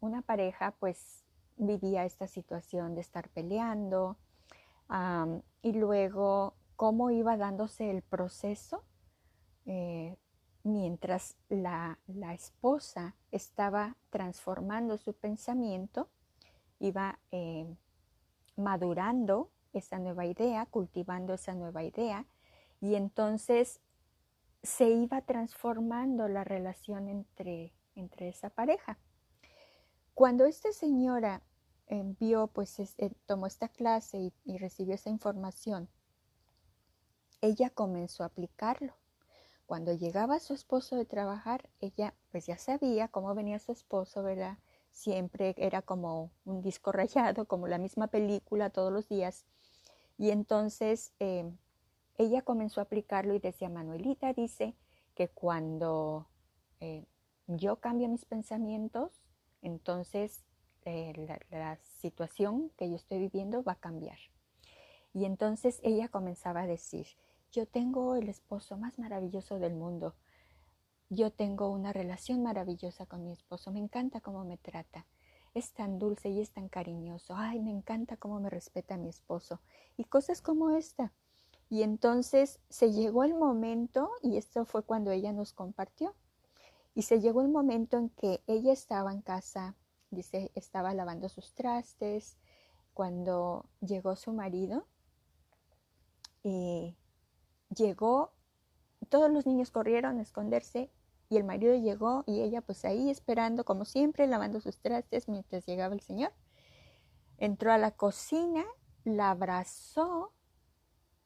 una 0.00 0.22
pareja 0.22 0.74
pues 0.80 1.24
vivía 1.56 2.04
esta 2.04 2.26
situación 2.26 2.94
de 2.94 3.02
estar 3.02 3.28
peleando 3.28 4.16
y 5.62 5.72
luego 5.72 6.54
cómo 6.74 7.10
iba 7.10 7.36
dándose 7.36 7.90
el 7.90 8.02
proceso 8.02 8.82
eh, 9.66 10.16
mientras 10.62 11.36
la, 11.48 11.98
esposa 12.34 13.14
estaba 13.30 13.96
transformando 14.10 14.98
su 14.98 15.14
pensamiento, 15.14 16.08
iba 16.78 17.18
eh, 17.30 17.66
madurando 18.56 19.50
esa 19.72 19.98
nueva 19.98 20.26
idea, 20.26 20.66
cultivando 20.66 21.34
esa 21.34 21.54
nueva 21.54 21.82
idea, 21.82 22.26
y 22.80 22.94
entonces 22.94 23.80
se 24.62 24.88
iba 24.90 25.22
transformando 25.22 26.28
la 26.28 26.44
relación 26.44 27.08
entre, 27.08 27.72
entre 27.94 28.28
esa 28.28 28.50
pareja. 28.50 28.98
Cuando 30.14 30.46
esta 30.46 30.72
señora 30.72 31.42
envió, 31.86 32.48
pues 32.48 32.78
eh, 32.78 33.12
tomó 33.26 33.46
esta 33.46 33.68
clase 33.68 34.18
y, 34.18 34.32
y 34.44 34.58
recibió 34.58 34.94
esa 34.94 35.10
información, 35.10 35.88
ella 37.40 37.70
comenzó 37.70 38.22
a 38.22 38.26
aplicarlo 38.26 38.94
cuando 39.66 39.92
llegaba 39.92 40.38
su 40.38 40.54
esposo 40.54 40.94
de 40.94 41.04
trabajar, 41.04 41.68
ella 41.80 42.14
pues 42.30 42.46
ya 42.46 42.56
sabía 42.56 43.08
cómo 43.08 43.34
venía 43.34 43.58
su 43.58 43.72
esposo, 43.72 44.22
¿verdad? 44.22 44.58
Siempre 44.96 45.54
era 45.58 45.82
como 45.82 46.30
un 46.46 46.62
disco 46.62 46.90
rayado, 46.90 47.44
como 47.44 47.68
la 47.68 47.76
misma 47.76 48.06
película 48.06 48.70
todos 48.70 48.90
los 48.90 49.06
días. 49.10 49.44
Y 50.16 50.30
entonces 50.30 51.12
eh, 51.20 51.52
ella 52.16 52.40
comenzó 52.40 52.80
a 52.80 52.84
aplicarlo 52.84 53.34
y 53.34 53.38
decía, 53.38 53.68
Manuelita 53.68 54.32
dice 54.32 54.74
que 55.14 55.28
cuando 55.28 56.26
eh, 56.80 57.04
yo 57.46 57.76
cambio 57.76 58.08
mis 58.08 58.24
pensamientos, 58.24 59.12
entonces 59.60 60.46
eh, 60.86 61.12
la, 61.28 61.40
la 61.50 61.78
situación 62.00 62.70
que 62.78 62.88
yo 62.88 62.96
estoy 62.96 63.18
viviendo 63.18 63.62
va 63.62 63.72
a 63.72 63.80
cambiar. 63.80 64.18
Y 65.12 65.26
entonces 65.26 65.78
ella 65.82 66.08
comenzaba 66.08 66.62
a 66.62 66.66
decir, 66.66 67.06
yo 67.52 67.66
tengo 67.66 68.16
el 68.16 68.30
esposo 68.30 68.78
más 68.78 68.98
maravilloso 68.98 69.58
del 69.58 69.74
mundo. 69.74 70.14
Yo 71.08 71.30
tengo 71.30 71.68
una 71.70 71.92
relación 71.92 72.42
maravillosa 72.42 73.06
con 73.06 73.24
mi 73.24 73.32
esposo. 73.32 73.70
Me 73.70 73.78
encanta 73.80 74.20
cómo 74.20 74.44
me 74.44 74.56
trata. 74.56 75.06
es 75.54 75.72
tan 75.72 75.98
dulce 75.98 76.28
y 76.28 76.40
es 76.40 76.50
tan 76.50 76.68
cariñoso. 76.68 77.34
Ay, 77.34 77.60
me 77.60 77.70
encanta 77.70 78.18
cómo 78.18 78.40
me 78.40 78.50
respeta 78.50 78.98
mi 78.98 79.08
esposo. 79.08 79.60
Y 79.96 80.04
cosas 80.04 80.42
como 80.42 80.70
esta. 80.70 81.12
Y 81.70 81.82
entonces 81.82 82.60
se 82.68 82.92
llegó 82.92 83.24
el 83.24 83.34
momento, 83.34 84.10
y 84.22 84.36
esto 84.36 84.64
fue 84.66 84.82
cuando 84.82 85.10
ella 85.10 85.32
nos 85.32 85.52
compartió, 85.52 86.14
y 86.94 87.02
se 87.02 87.20
llegó 87.20 87.40
el 87.40 87.48
momento 87.48 87.96
en 87.98 88.10
que 88.10 88.42
ella 88.46 88.72
estaba 88.72 89.12
en 89.12 89.22
casa, 89.22 89.74
dice, 90.10 90.52
estaba 90.54 90.94
lavando 90.94 91.28
sus 91.28 91.54
trastes, 91.54 92.36
cuando 92.94 93.66
llegó 93.80 94.14
su 94.14 94.32
marido, 94.32 94.86
y 96.42 96.96
llegó, 97.74 98.32
todos 99.08 99.30
los 99.30 99.46
niños 99.46 99.70
corrieron 99.70 100.18
a 100.18 100.22
esconderse 100.22 100.90
y 101.28 101.36
el 101.36 101.44
marido 101.44 101.74
llegó 101.74 102.24
y 102.26 102.40
ella 102.42 102.60
pues 102.60 102.84
ahí 102.84 103.10
esperando 103.10 103.64
como 103.64 103.84
siempre, 103.84 104.26
lavando 104.26 104.60
sus 104.60 104.78
trastes 104.78 105.28
mientras 105.28 105.66
llegaba 105.66 105.94
el 105.94 106.00
señor. 106.00 106.32
Entró 107.38 107.72
a 107.72 107.78
la 107.78 107.90
cocina, 107.90 108.64
la 109.04 109.30
abrazó 109.30 110.32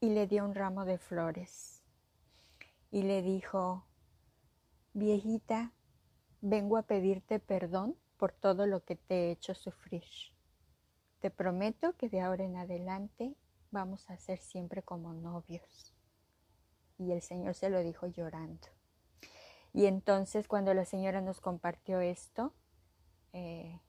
y 0.00 0.10
le 0.10 0.26
dio 0.26 0.44
un 0.44 0.54
ramo 0.54 0.84
de 0.84 0.98
flores. 0.98 1.84
Y 2.90 3.02
le 3.02 3.22
dijo, 3.22 3.86
viejita, 4.94 5.72
vengo 6.40 6.76
a 6.76 6.82
pedirte 6.82 7.38
perdón 7.38 7.96
por 8.16 8.32
todo 8.32 8.66
lo 8.66 8.84
que 8.84 8.96
te 8.96 9.14
he 9.14 9.30
hecho 9.30 9.54
sufrir. 9.54 10.04
Te 11.20 11.30
prometo 11.30 11.96
que 11.96 12.08
de 12.08 12.20
ahora 12.20 12.44
en 12.44 12.56
adelante 12.56 13.36
vamos 13.70 14.08
a 14.10 14.16
ser 14.16 14.38
siempre 14.38 14.82
como 14.82 15.12
novios. 15.12 15.94
Y 16.98 17.12
el 17.12 17.22
Señor 17.22 17.54
se 17.54 17.70
lo 17.70 17.80
dijo 17.80 18.06
llorando. 18.06 18.66
Y 19.72 19.86
entonces 19.86 20.48
cuando 20.48 20.74
la 20.74 20.84
señora 20.84 21.20
nos 21.20 21.40
compartió 21.40 22.00
esto, 22.00 22.52
eh, 23.32 23.80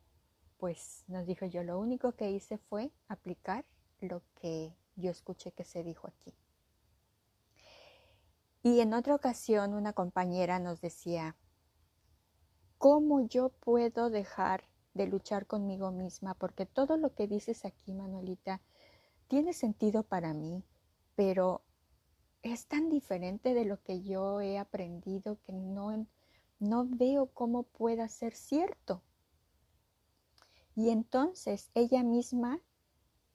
pues 0.57 1.03
nos 1.07 1.25
dijo 1.25 1.45
yo, 1.45 1.63
lo 1.63 1.79
único 1.79 2.11
que 2.13 2.29
hice 2.29 2.57
fue 2.57 2.91
aplicar 3.07 3.65
lo 3.99 4.21
que 4.35 4.75
yo 4.95 5.09
escuché 5.09 5.51
que 5.51 5.63
se 5.63 5.83
dijo 5.83 6.07
aquí. 6.07 6.35
Y 8.63 8.79
en 8.81 8.93
otra 8.93 9.15
ocasión 9.15 9.73
una 9.73 9.93
compañera 9.93 10.59
nos 10.59 10.81
decía, 10.81 11.35
¿cómo 12.77 13.27
yo 13.27 13.49
puedo 13.49 14.11
dejar 14.11 14.65
de 14.93 15.07
luchar 15.07 15.47
conmigo 15.47 15.91
misma? 15.91 16.35
Porque 16.35 16.67
todo 16.67 16.95
lo 16.97 17.15
que 17.15 17.27
dices 17.27 17.65
aquí, 17.65 17.91
Manuelita, 17.93 18.61
tiene 19.27 19.53
sentido 19.53 20.03
para 20.03 20.33
mí, 20.33 20.63
pero 21.15 21.63
es 22.43 22.65
tan 22.65 22.89
diferente 22.89 23.53
de 23.53 23.65
lo 23.65 23.81
que 23.81 24.01
yo 24.01 24.41
he 24.41 24.57
aprendido 24.57 25.39
que 25.43 25.53
no, 25.53 26.07
no 26.59 26.85
veo 26.87 27.27
cómo 27.27 27.63
pueda 27.63 28.07
ser 28.07 28.33
cierto. 28.33 29.01
Y 30.75 30.89
entonces 30.89 31.69
ella 31.75 32.03
misma 32.03 32.59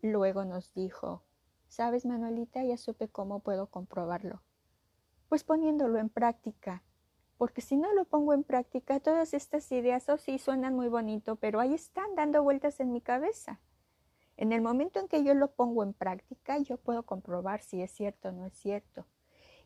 luego 0.00 0.44
nos 0.44 0.72
dijo, 0.74 1.22
¿sabes 1.68 2.04
Manuelita? 2.06 2.64
Ya 2.64 2.76
supe 2.76 3.08
cómo 3.08 3.40
puedo 3.40 3.68
comprobarlo. 3.68 4.42
Pues 5.28 5.44
poniéndolo 5.44 5.98
en 5.98 6.08
práctica. 6.08 6.82
Porque 7.36 7.60
si 7.60 7.76
no 7.76 7.92
lo 7.92 8.06
pongo 8.06 8.32
en 8.32 8.44
práctica, 8.44 8.98
todas 8.98 9.34
estas 9.34 9.70
ideas, 9.70 10.08
oh 10.08 10.16
sí, 10.16 10.38
suenan 10.38 10.74
muy 10.74 10.88
bonito, 10.88 11.36
pero 11.36 11.60
ahí 11.60 11.74
están 11.74 12.14
dando 12.14 12.42
vueltas 12.42 12.80
en 12.80 12.92
mi 12.92 13.02
cabeza. 13.02 13.60
En 14.36 14.52
el 14.52 14.60
momento 14.60 15.00
en 15.00 15.08
que 15.08 15.24
yo 15.24 15.34
lo 15.34 15.52
pongo 15.52 15.82
en 15.82 15.94
práctica, 15.94 16.58
yo 16.58 16.76
puedo 16.76 17.04
comprobar 17.04 17.62
si 17.62 17.80
es 17.80 17.90
cierto 17.90 18.28
o 18.28 18.32
no 18.32 18.46
es 18.46 18.52
cierto. 18.54 19.06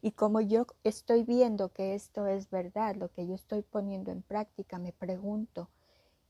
Y 0.01 0.13
como 0.13 0.41
yo 0.41 0.67
estoy 0.85 1.25
viendo 1.25 1.73
que 1.73 1.95
esto 1.95 2.27
es 2.27 2.51
verdad, 2.51 2.95
lo 2.97 3.11
que 3.11 3.27
yo 3.27 3.35
estoy 3.35 3.63
poniendo 3.63 4.11
en 4.13 4.23
práctica, 4.23 4.79
me 4.79 4.93
pregunto, 4.93 5.69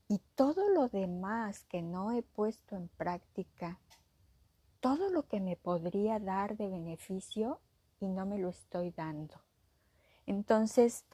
¿y 0.07 0.19
todo 0.35 0.69
lo 0.69 0.89
demás 0.89 1.63
que 1.65 1.81
no 1.81 2.11
he 2.11 2.23
puesto 2.23 2.75
en 2.75 2.89
práctica, 2.89 3.79
todo 4.81 5.09
lo 5.09 5.27
que 5.27 5.39
me 5.39 5.55
podría 5.55 6.19
dar 6.19 6.57
de 6.57 6.67
beneficio 6.67 7.61
y 7.99 8.09
no 8.09 8.25
me 8.25 8.39
lo 8.39 8.49
estoy 8.49 8.91
dando? 8.91 9.39
Entonces, 10.25 11.05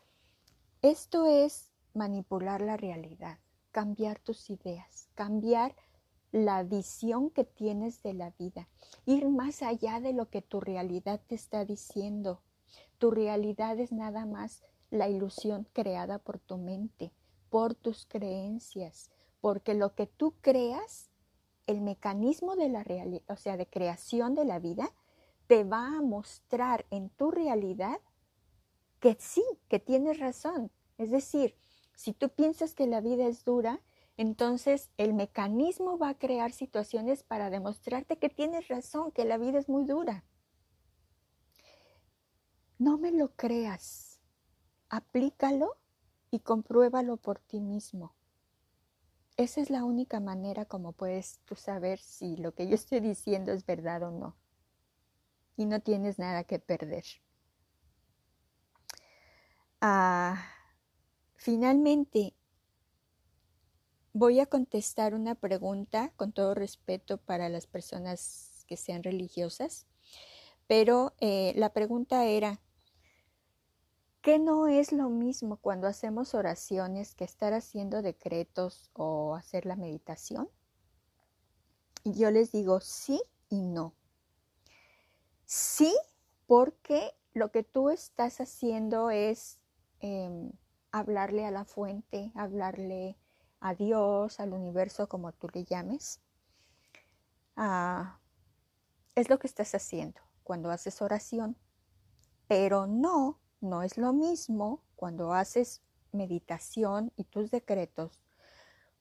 esto 0.81 1.27
es 1.27 1.71
manipular 1.93 2.61
la 2.61 2.77
realidad, 2.77 3.37
cambiar 3.71 4.19
tus 4.19 4.49
ideas, 4.49 5.09
cambiar 5.13 5.75
la 6.31 6.63
visión 6.63 7.29
que 7.29 7.43
tienes 7.43 8.03
de 8.03 8.13
la 8.13 8.31
vida, 8.31 8.67
ir 9.05 9.29
más 9.29 9.61
allá 9.61 9.99
de 9.99 10.13
lo 10.13 10.29
que 10.29 10.41
tu 10.41 10.59
realidad 10.59 11.21
te 11.27 11.35
está 11.35 11.65
diciendo. 11.65 12.41
Tu 12.97 13.11
realidad 13.11 13.79
es 13.79 13.91
nada 13.91 14.25
más 14.25 14.63
la 14.89 15.09
ilusión 15.09 15.67
creada 15.73 16.19
por 16.19 16.39
tu 16.39 16.57
mente, 16.57 17.13
por 17.49 17.75
tus 17.75 18.05
creencias, 18.05 19.09
porque 19.41 19.73
lo 19.73 19.95
que 19.95 20.07
tú 20.07 20.35
creas, 20.41 21.09
el 21.65 21.81
mecanismo 21.81 22.55
de 22.55 22.69
la 22.69 22.83
realidad, 22.83 23.23
o 23.29 23.35
sea, 23.35 23.57
de 23.57 23.67
creación 23.67 24.35
de 24.35 24.45
la 24.45 24.59
vida, 24.59 24.91
te 25.47 25.63
va 25.63 25.97
a 25.97 26.01
mostrar 26.01 26.85
en 26.91 27.09
tu 27.09 27.31
realidad 27.31 27.99
que 28.99 29.15
sí, 29.19 29.43
que 29.69 29.79
tienes 29.79 30.19
razón. 30.19 30.71
Es 30.97 31.11
decir, 31.11 31.55
si 31.95 32.13
tú 32.13 32.29
piensas 32.29 32.73
que 32.73 32.87
la 32.87 33.01
vida 33.01 33.27
es 33.27 33.45
dura, 33.45 33.81
entonces 34.17 34.89
el 34.97 35.13
mecanismo 35.13 35.97
va 35.97 36.09
a 36.09 36.17
crear 36.17 36.51
situaciones 36.51 37.23
para 37.23 37.49
demostrarte 37.51 38.17
que 38.17 38.29
tienes 38.29 38.67
razón, 38.67 39.11
que 39.11 39.25
la 39.25 39.37
vida 39.37 39.59
es 39.59 39.69
muy 39.69 39.85
dura. 39.85 40.25
No 42.79 42.97
me 42.97 43.11
lo 43.11 43.35
creas, 43.35 44.19
aplícalo 44.89 45.77
y 46.31 46.39
compruébalo 46.39 47.17
por 47.17 47.39
ti 47.39 47.59
mismo. 47.59 48.15
Esa 49.37 49.61
es 49.61 49.69
la 49.69 49.83
única 49.83 50.19
manera 50.19 50.65
como 50.65 50.93
puedes 50.93 51.39
tú 51.45 51.55
saber 51.55 51.99
si 51.99 52.37
lo 52.37 52.55
que 52.55 52.67
yo 52.67 52.73
estoy 52.73 52.99
diciendo 52.99 53.51
es 53.51 53.65
verdad 53.67 54.01
o 54.01 54.11
no. 54.11 54.35
Y 55.55 55.65
no 55.65 55.79
tienes 55.79 56.17
nada 56.17 56.43
que 56.43 56.57
perder. 56.57 57.05
Ah, 59.79 60.43
finalmente, 61.35 62.33
Voy 64.19 64.39
a 64.39 64.47
contestar 64.47 65.13
una 65.13 65.35
pregunta 65.35 66.11
con 66.15 66.31
todo 66.31 66.55
respeto 66.55 67.19
para 67.19 67.49
las 67.49 67.67
personas 67.67 68.65
que 68.65 68.75
sean 68.75 69.03
religiosas, 69.03 69.85
pero 70.65 71.13
eh, 71.19 71.53
la 71.55 71.71
pregunta 71.71 72.25
era, 72.25 72.59
¿qué 74.23 74.39
no 74.39 74.65
es 74.65 74.91
lo 74.91 75.09
mismo 75.09 75.57
cuando 75.57 75.85
hacemos 75.85 76.33
oraciones 76.33 77.13
que 77.13 77.25
estar 77.25 77.53
haciendo 77.53 78.01
decretos 78.01 78.89
o 78.93 79.35
hacer 79.35 79.67
la 79.67 79.75
meditación? 79.75 80.49
Y 82.03 82.13
yo 82.13 82.31
les 82.31 82.51
digo 82.51 82.79
sí 82.79 83.21
y 83.49 83.61
no. 83.61 83.93
Sí, 85.45 85.95
porque 86.47 87.11
lo 87.35 87.51
que 87.51 87.61
tú 87.61 87.91
estás 87.91 88.41
haciendo 88.41 89.11
es 89.11 89.59
em, 89.99 90.53
hablarle 90.91 91.45
a 91.45 91.51
la 91.51 91.65
fuente, 91.65 92.31
hablarle 92.33 93.15
a 93.59 93.73
Dios, 93.73 94.39
al 94.39 94.53
universo, 94.53 95.07
como 95.07 95.31
tú 95.31 95.47
le 95.53 95.63
llames, 95.63 96.21
ah, 97.55 98.19
es 99.15 99.29
lo 99.29 99.39
que 99.39 99.47
estás 99.47 99.73
haciendo 99.73 100.21
cuando 100.43 100.71
haces 100.71 101.01
oración. 101.01 101.57
Pero 102.47 102.87
no, 102.87 103.39
no 103.59 103.83
es 103.83 103.97
lo 103.97 104.13
mismo 104.13 104.83
cuando 104.95 105.33
haces 105.33 105.81
meditación 106.11 107.11
y 107.15 107.25
tus 107.25 107.51
decretos, 107.51 108.23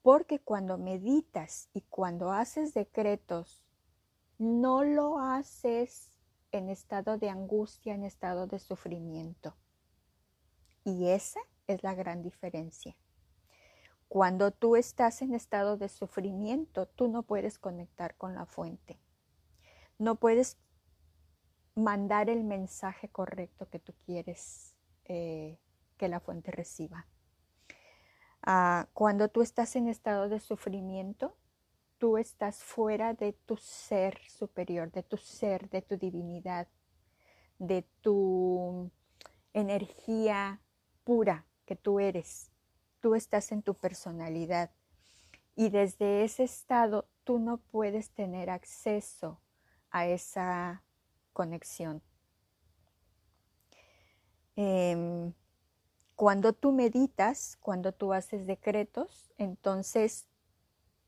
porque 0.01 0.39
cuando 0.39 0.77
meditas 0.77 1.69
y 1.73 1.81
cuando 1.81 2.31
haces 2.31 2.73
decretos, 2.73 3.63
no 4.37 4.83
lo 4.83 5.19
haces 5.19 6.11
en 6.51 6.69
estado 6.69 7.17
de 7.17 7.29
angustia, 7.29 7.93
en 7.93 8.03
estado 8.03 8.47
de 8.47 8.59
sufrimiento. 8.59 9.55
Y 10.83 11.09
esa 11.09 11.39
es 11.67 11.83
la 11.83 11.93
gran 11.93 12.21
diferencia. 12.21 12.95
Cuando 14.07 14.51
tú 14.51 14.75
estás 14.75 15.21
en 15.21 15.33
estado 15.33 15.77
de 15.77 15.89
sufrimiento, 15.89 16.87
tú 16.87 17.07
no 17.07 17.23
puedes 17.23 17.59
conectar 17.59 18.15
con 18.15 18.35
la 18.35 18.45
fuente. 18.45 18.99
No 19.99 20.15
puedes 20.15 20.57
mandar 21.75 22.29
el 22.29 22.43
mensaje 22.43 23.09
correcto 23.09 23.69
que 23.69 23.79
tú 23.79 23.93
quieres 24.05 24.75
eh, 25.05 25.59
que 25.97 26.07
la 26.07 26.19
fuente 26.19 26.51
reciba. 26.51 27.05
Ah, 28.41 28.87
cuando 28.93 29.27
tú 29.27 29.41
estás 29.41 29.75
en 29.75 29.87
estado 29.87 30.29
de 30.29 30.39
sufrimiento, 30.39 31.35
tú 31.97 32.17
estás 32.17 32.63
fuera 32.63 33.13
de 33.13 33.33
tu 33.33 33.57
ser 33.57 34.19
superior, 34.29 34.91
de 34.91 35.03
tu 35.03 35.17
ser, 35.17 35.69
de 35.69 35.81
tu 35.81 35.97
divinidad, 35.97 36.67
de 37.59 37.83
tu 38.01 38.89
energía 39.53 40.61
pura 41.03 41.45
que 41.65 41.75
tú 41.75 41.99
eres 41.99 42.51
tú 42.99 43.15
estás 43.15 43.51
en 43.51 43.61
tu 43.61 43.73
personalidad 43.73 44.71
y 45.55 45.69
desde 45.69 46.23
ese 46.23 46.43
estado 46.43 47.07
tú 47.23 47.39
no 47.39 47.57
puedes 47.57 48.11
tener 48.11 48.49
acceso 48.49 49.41
a 49.89 50.05
esa 50.05 50.83
conexión. 51.33 52.01
Em, 54.55 55.33
cuando 56.15 56.53
tú 56.53 56.71
meditas, 56.71 57.57
cuando 57.61 57.91
tú 57.91 58.13
haces 58.13 58.45
decretos, 58.45 59.31
entonces 59.37 60.27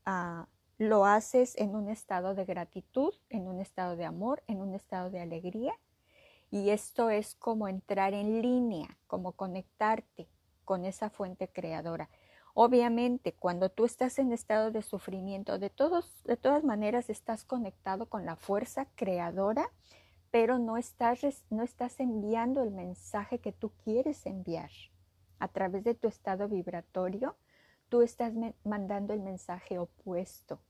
ah, 0.04 0.48
lo 0.78 1.04
haces 1.04 1.56
en 1.56 1.76
un 1.76 1.88
estado 1.88 2.34
de 2.34 2.44
gratitud, 2.44 3.14
en 3.28 3.46
un 3.46 3.60
estado 3.60 3.96
de 3.96 4.04
amor, 4.04 4.42
en 4.46 4.60
un 4.60 4.74
estado 4.74 5.10
de 5.10 5.20
alegría. 5.20 5.74
Y 6.50 6.70
esto 6.70 7.10
es 7.10 7.36
como 7.36 7.68
entrar 7.68 8.14
en 8.14 8.42
línea, 8.42 8.98
como 9.06 9.32
conectarte 9.32 10.28
con 10.70 10.84
esa 10.84 11.10
fuente 11.10 11.48
creadora. 11.48 12.08
Obviamente, 12.54 13.32
cuando 13.32 13.70
tú 13.70 13.84
estás 13.84 14.20
en 14.20 14.32
estado 14.32 14.70
de 14.70 14.82
sufrimiento, 14.82 15.58
de, 15.58 15.68
todos, 15.68 16.22
de 16.22 16.36
todas 16.36 16.62
maneras 16.62 17.10
estás 17.10 17.44
conectado 17.44 18.06
con 18.06 18.24
la 18.24 18.36
fuerza 18.36 18.86
creadora, 18.94 19.68
pero 20.30 20.60
no 20.60 20.76
estás, 20.76 21.22
no 21.50 21.64
estás 21.64 21.98
enviando 21.98 22.62
el 22.62 22.70
mensaje 22.70 23.40
que 23.40 23.50
tú 23.50 23.72
quieres 23.82 24.26
enviar. 24.26 24.70
A 25.40 25.48
través 25.48 25.82
de 25.82 25.96
tu 25.96 26.06
estado 26.06 26.46
vibratorio, 26.46 27.34
tú 27.88 28.02
estás 28.02 28.32
mandando 28.62 29.12
el 29.12 29.22
mensaje 29.22 29.76
opuesto. 29.76 30.60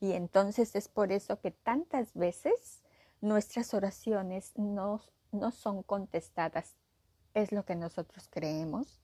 Y 0.00 0.14
entonces 0.14 0.74
es 0.74 0.88
por 0.88 1.12
eso 1.12 1.38
que 1.38 1.52
tantas 1.52 2.12
veces 2.14 2.82
nuestras 3.20 3.72
oraciones 3.72 4.50
no, 4.56 5.00
no 5.30 5.52
son 5.52 5.84
contestadas. 5.84 6.74
Es 7.34 7.52
lo 7.52 7.64
que 7.64 7.76
nosotros 7.76 8.26
creemos, 8.28 9.00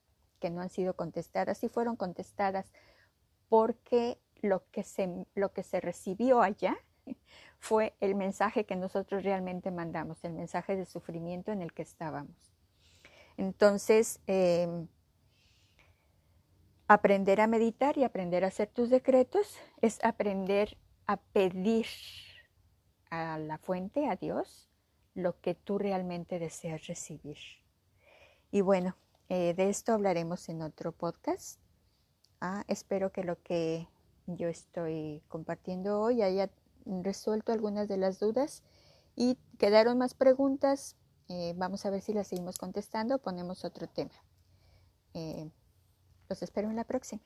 no 0.50 0.60
han 0.60 0.70
sido 0.70 0.94
contestadas 0.94 1.62
y 1.64 1.68
fueron 1.68 1.96
contestadas 1.96 2.72
porque 3.48 4.18
lo 4.42 4.68
que 4.70 4.82
se, 4.82 5.26
lo 5.34 5.52
que 5.52 5.62
se 5.62 5.80
recibió 5.80 6.42
allá 6.42 6.76
fue 7.58 7.94
el 8.00 8.14
mensaje 8.14 8.64
que 8.64 8.76
nosotros 8.76 9.24
realmente 9.24 9.70
mandamos, 9.70 10.22
el 10.24 10.32
mensaje 10.32 10.76
de 10.76 10.86
sufrimiento 10.86 11.52
en 11.52 11.62
el 11.62 11.72
que 11.72 11.82
estábamos. 11.82 12.36
Entonces, 13.36 14.20
em, 14.26 14.86
aprender 16.86 17.40
a 17.40 17.46
meditar 17.46 17.96
y 17.96 18.04
aprender 18.04 18.44
a 18.44 18.48
hacer 18.48 18.68
tus 18.68 18.90
decretos 18.90 19.56
es 19.80 20.02
aprender 20.04 20.76
a 21.06 21.16
pedir 21.16 21.86
a 23.10 23.38
la 23.38 23.58
fuente, 23.58 24.08
a 24.08 24.16
Dios, 24.16 24.68
lo 25.14 25.40
que 25.40 25.54
tú 25.54 25.78
realmente 25.78 26.38
deseas 26.38 26.86
recibir. 26.86 27.38
Y 28.50 28.60
bueno, 28.60 28.96
eh, 29.28 29.54
de 29.54 29.68
esto 29.68 29.92
hablaremos 29.92 30.48
en 30.48 30.62
otro 30.62 30.92
podcast. 30.92 31.58
Ah, 32.40 32.64
espero 32.68 33.10
que 33.12 33.24
lo 33.24 33.42
que 33.42 33.88
yo 34.26 34.48
estoy 34.48 35.22
compartiendo 35.28 36.00
hoy 36.00 36.22
haya 36.22 36.50
resuelto 36.84 37.52
algunas 37.52 37.88
de 37.88 37.96
las 37.96 38.18
dudas 38.18 38.62
y 39.16 39.38
quedaron 39.58 39.98
más 39.98 40.14
preguntas. 40.14 40.96
Eh, 41.28 41.54
vamos 41.56 41.86
a 41.86 41.90
ver 41.90 42.02
si 42.02 42.12
las 42.12 42.28
seguimos 42.28 42.58
contestando 42.58 43.16
o 43.16 43.18
ponemos 43.18 43.64
otro 43.64 43.86
tema. 43.88 44.14
Eh, 45.14 45.50
los 46.28 46.42
espero 46.42 46.68
en 46.68 46.76
la 46.76 46.84
próxima. 46.84 47.22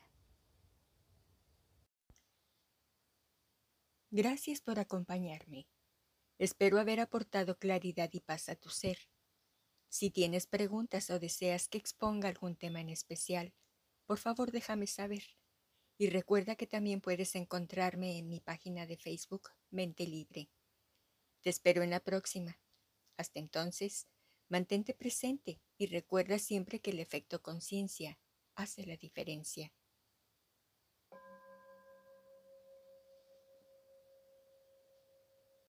Gracias 4.10 4.60
por 4.60 4.78
acompañarme. 4.78 5.66
Espero 6.38 6.78
haber 6.78 7.00
aportado 7.00 7.58
claridad 7.58 8.08
y 8.12 8.20
paz 8.20 8.48
a 8.48 8.54
tu 8.54 8.70
ser. 8.70 8.98
Si 9.88 10.10
tienes 10.10 10.46
preguntas 10.46 11.10
o 11.10 11.18
deseas 11.18 11.68
que 11.68 11.78
exponga 11.78 12.28
algún 12.28 12.56
tema 12.56 12.80
en 12.80 12.90
especial, 12.90 13.54
por 14.06 14.18
favor 14.18 14.52
déjame 14.52 14.86
saber. 14.86 15.24
Y 15.98 16.10
recuerda 16.10 16.56
que 16.56 16.66
también 16.66 17.00
puedes 17.00 17.34
encontrarme 17.34 18.18
en 18.18 18.28
mi 18.28 18.40
página 18.40 18.86
de 18.86 18.96
Facebook 18.96 19.50
Mente 19.70 20.06
Libre. 20.06 20.50
Te 21.42 21.50
espero 21.50 21.82
en 21.82 21.90
la 21.90 22.00
próxima. 22.00 22.60
Hasta 23.16 23.40
entonces, 23.40 24.06
mantente 24.48 24.94
presente 24.94 25.60
y 25.76 25.86
recuerda 25.86 26.38
siempre 26.38 26.80
que 26.80 26.90
el 26.90 27.00
efecto 27.00 27.42
conciencia 27.42 28.18
hace 28.54 28.86
la 28.86 28.96
diferencia. 28.96 29.72